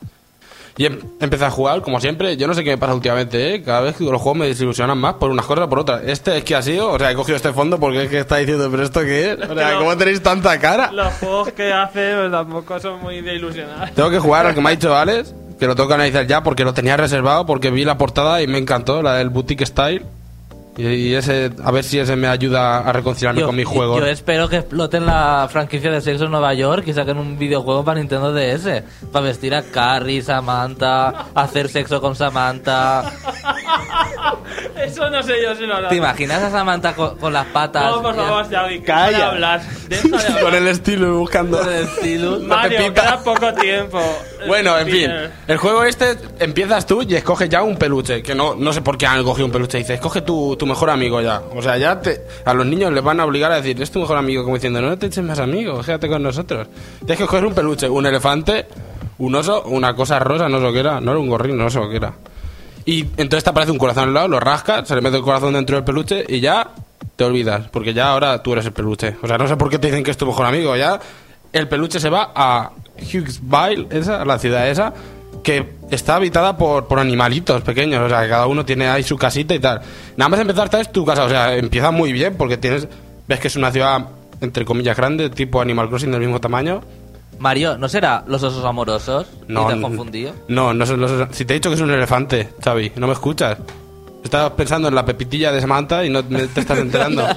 [0.75, 2.35] Y em- empecé a jugar, como siempre.
[2.35, 3.61] Yo no sé qué me pasa últimamente, ¿eh?
[3.63, 6.01] Cada vez que los juegos me desilusionan más por unas cosas o por otras.
[6.05, 8.37] Este es que ha sido, o sea, he cogido este fondo porque es que está
[8.37, 9.49] diciendo, ¿pero esto qué es?
[9.49, 10.91] O sea, ¿cómo tenéis tanta cara?
[10.91, 13.91] Los juegos que hace pues, tampoco son muy de ilusionar.
[13.91, 16.41] Tengo que jugar al que me ha dicho Alex, que lo tengo que analizar ya
[16.41, 20.03] porque lo tenía reservado, porque vi la portada y me encantó, la del Boutique Style.
[20.75, 23.99] Y, y ese, a ver si ese me ayuda a reconciliarme Yo, con mi juego.
[23.99, 27.83] yo espero que exploten la franquicia de sexo en Nueva York y saquen un videojuego
[27.85, 28.83] para Nintendo DS.
[29.11, 33.03] Para vestir a Carrie, Samantha, hacer sexo con Samantha.
[34.83, 35.89] Eso no sé yo si lo hará.
[35.89, 37.91] ¿Te imaginas a Samantha con, con las patas?
[37.95, 39.17] No, por favor, Xavi, Calla.
[39.17, 39.61] de hablar.
[39.87, 40.41] Deja de hablar.
[40.41, 41.59] con el estilo buscando.
[41.59, 42.39] Con el estilo.
[42.41, 43.99] Mario, queda poco tiempo.
[44.47, 45.11] Bueno, en fin,
[45.47, 48.97] el juego este empiezas tú y escoges ya un peluche, que no, no sé por
[48.97, 51.41] qué han cogido un peluche, dice, escoge tu, tu mejor amigo ya.
[51.53, 53.99] O sea, ya te, a los niños les van a obligar a decir, es tu
[53.99, 56.69] mejor amigo, como diciendo, no te eches más amigos, quédate con nosotros.
[56.99, 58.65] Tienes que escoger un peluche, un elefante,
[59.17, 61.81] un oso, una cosa rosa, no sé que era, no era un gorrín, no sé
[61.89, 62.13] que era.
[62.85, 65.51] Y entonces te aparece un corazón al lado, lo rascas, se le mete el corazón
[65.51, 66.69] dentro del peluche y ya
[67.17, 69.17] te olvidas, porque ya ahora tú eres el peluche.
[69.21, 70.97] O sea, no sé por qué te dicen que es tu mejor amigo, ya
[71.51, 74.93] el peluche se va a Hughesville, esa, la ciudad esa,
[75.43, 79.17] que está habitada por, por animalitos pequeños, o sea, que cada uno tiene ahí su
[79.17, 79.81] casita y tal.
[80.17, 82.87] Nada más empezar, esta es tu casa, o sea, empieza muy bien porque tienes,
[83.27, 84.05] ves que es una ciudad,
[84.41, 86.81] entre comillas, grande, tipo Animal Crossing del mismo tamaño.
[87.39, 89.27] Mario, ¿no será los osos amorosos?
[89.47, 90.33] No, ¿Y te has confundido?
[90.47, 93.13] No, no son los- Si te he dicho que es un elefante, Xavi, no me
[93.13, 93.57] escuchas.
[94.23, 97.27] Estabas pensando en la pepitilla de Samantha y no me- te estás enterando.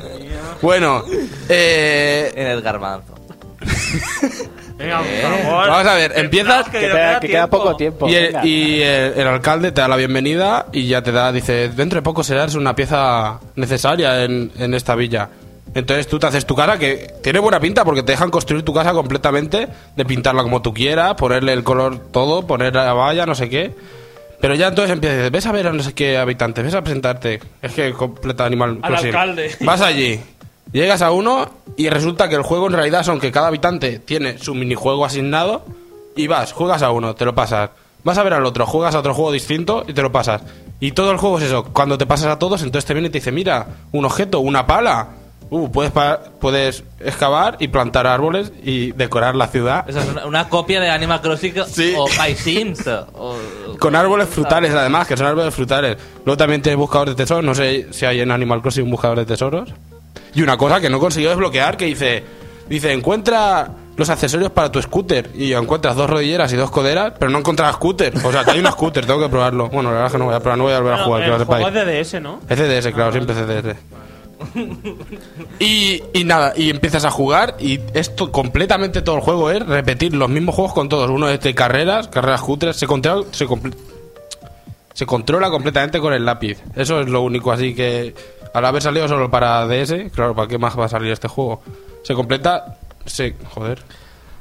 [0.62, 1.04] bueno,
[1.50, 3.12] eh, En el garbanzo.
[4.82, 5.68] Venga, por favor.
[5.68, 8.08] Vamos a ver, empiezas- Que, queda, que queda poco tiempo.
[8.08, 8.44] y, el, venga.
[8.46, 12.02] y el- el alcalde te da la bienvenida y ya te da, dice, dentro de
[12.02, 15.28] poco serás una pieza necesaria en, en esta villa.
[15.74, 18.74] Entonces tú te haces tu casa, que tiene buena pinta porque te dejan construir tu
[18.74, 23.34] casa completamente, de pintarla como tú quieras, ponerle el color todo, poner la valla, no
[23.34, 23.72] sé qué.
[24.38, 27.38] Pero ya entonces empiezas, ves a ver a no sé qué habitantes, ves a presentarte.
[27.62, 29.52] Es que completa Animal Al alcalde.
[29.60, 30.20] Vas allí,
[30.72, 34.38] llegas a uno y resulta que el juego en realidad son que cada habitante tiene
[34.38, 35.64] su minijuego asignado
[36.16, 37.70] y vas, juegas a uno, te lo pasas.
[38.04, 40.42] Vas a ver al otro, juegas a otro juego distinto y te lo pasas.
[40.80, 41.64] Y todo el juego es eso.
[41.72, 44.66] Cuando te pasas a todos, entonces te viene y te dice, mira, un objeto, una
[44.66, 45.08] pala.
[45.50, 45.92] Uh, puedes,
[46.40, 49.84] puedes excavar y plantar árboles y decorar la ciudad.
[49.88, 51.94] Esa es una, una copia de Animal Crossing Sí.
[51.96, 52.86] o My Sims.
[52.88, 53.36] o-
[53.78, 55.98] Con árboles frutales, además, que son árboles frutales.
[56.24, 57.44] Luego también tienes buscadores de tesoros.
[57.44, 59.68] No sé si hay en Animal Crossing un buscador de tesoros.
[60.34, 62.24] Y una cosa que no consiguió desbloquear, que dice...
[62.68, 65.30] Dice, encuentra los accesorios para tu scooter.
[65.34, 68.14] Y encuentras dos rodilleras y dos coderas, pero no encuentras scooter.
[68.24, 69.68] O sea, que hay un scooter, tengo que probarlo.
[69.68, 71.20] Bueno, la verdad es que no voy a probar, no voy a volver a jugar,
[71.20, 71.76] que el juego sepáis.
[71.76, 72.40] es de DS, ¿no?
[72.48, 73.76] Es CDS, claro, siempre CDS.
[75.58, 80.14] Y, y nada, y empiezas a jugar y esto completamente todo el juego es repetir
[80.14, 81.10] los mismos juegos con todos.
[81.10, 83.46] Uno es de carreras, carreras cutres, se controla, se,
[84.94, 86.58] se controla completamente con el lápiz.
[86.74, 88.14] Eso es lo único, así que
[88.54, 91.62] al haber salido solo para DS, claro, ¿para qué más va a salir este juego?
[92.04, 92.76] Se completa,
[93.06, 93.34] se...
[93.54, 93.82] joder.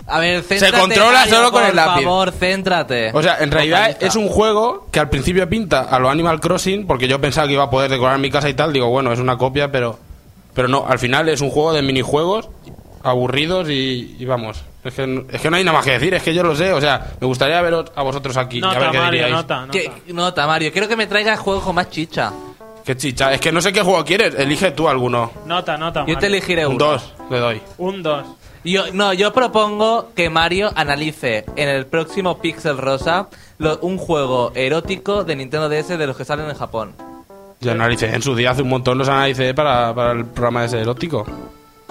[0.07, 0.77] A ver, céntrate.
[0.79, 2.03] controla Mario, solo con por el lápiz.
[2.03, 3.11] favor, céntrate.
[3.13, 6.85] O sea, en realidad es un juego que al principio pinta a lo Animal Crossing,
[6.87, 8.73] porque yo pensaba que iba a poder decorar mi casa y tal.
[8.73, 9.99] Digo, bueno, es una copia, pero
[10.53, 12.49] pero no, al final es un juego de minijuegos
[13.03, 14.63] aburridos y, y vamos.
[14.83, 16.55] Es que, no- es que no hay nada más que decir, es que yo lo
[16.55, 16.73] sé.
[16.73, 18.59] O sea, me gustaría veros a vosotros aquí.
[18.59, 19.31] y a ver Nota, qué Mario, diríais.
[19.33, 19.71] nota, nota.
[19.71, 20.71] ¿Qué- nota, Mario.
[20.71, 22.33] Quiero que me traigas juegos con más chicha.
[22.85, 23.31] Qué chicha.
[23.33, 24.33] Es que no sé qué juego quieres.
[24.35, 25.31] Elige tú alguno.
[25.45, 26.27] Nota, nota, Yo te Mario.
[26.29, 26.85] elegiré Un uno.
[26.85, 27.61] 2, le doy.
[27.77, 28.25] Un 2.
[28.63, 33.27] Yo, no, yo propongo que Mario analice en el próximo Pixel Rosa
[33.57, 36.93] lo- un juego erótico de Nintendo DS de los que salen en Japón.
[37.59, 40.79] Yo analicé en su día hace un montón los analicé para, para el programa ese
[40.81, 41.25] erótico.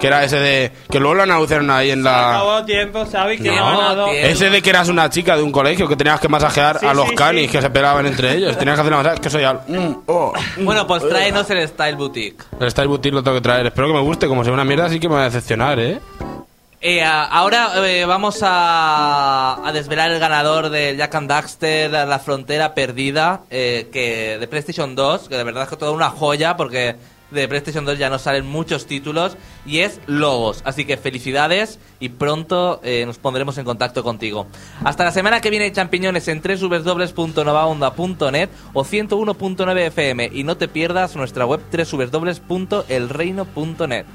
[0.01, 0.73] Que era ese de.
[0.91, 2.37] Que luego lo anunciaron ahí en la.
[2.37, 4.05] Acabó tiempo, No, ha ganado.
[4.11, 4.29] tiempo.
[4.29, 6.95] Ese de que eras una chica de un colegio que tenías que masajear Sí, a
[6.95, 7.53] los sí, canis sí.
[7.53, 8.57] que se pelaban entre ellos.
[8.57, 9.61] Tenías que hacer una masaje que soy al.
[9.69, 10.65] mm, oh, mm.
[10.65, 12.43] Bueno, pues tráenos el Style Boutique.
[12.59, 13.67] El Style Boutique lo tengo que traer.
[13.67, 14.27] Espero que me guste.
[14.27, 16.01] Como sea una mierda, sí que me va a decepcionar, ¿eh?
[16.83, 22.73] Eh, ahora eh, vamos a, a desvelar el ganador del Jack and Daxter, La Frontera
[22.75, 26.97] Perdida, eh, que de PlayStation 2, que de verdad es que toda una joya porque
[27.31, 30.63] de PlayStation 2 ya nos salen muchos títulos y es Lobos.
[30.65, 34.47] Así que felicidades y pronto eh, nos pondremos en contacto contigo.
[34.85, 41.17] Hasta la semana que viene, champiñones, en www.novaonda.net o 101.9 FM y no te pierdas
[41.17, 44.07] nuestra web www.elreino.net.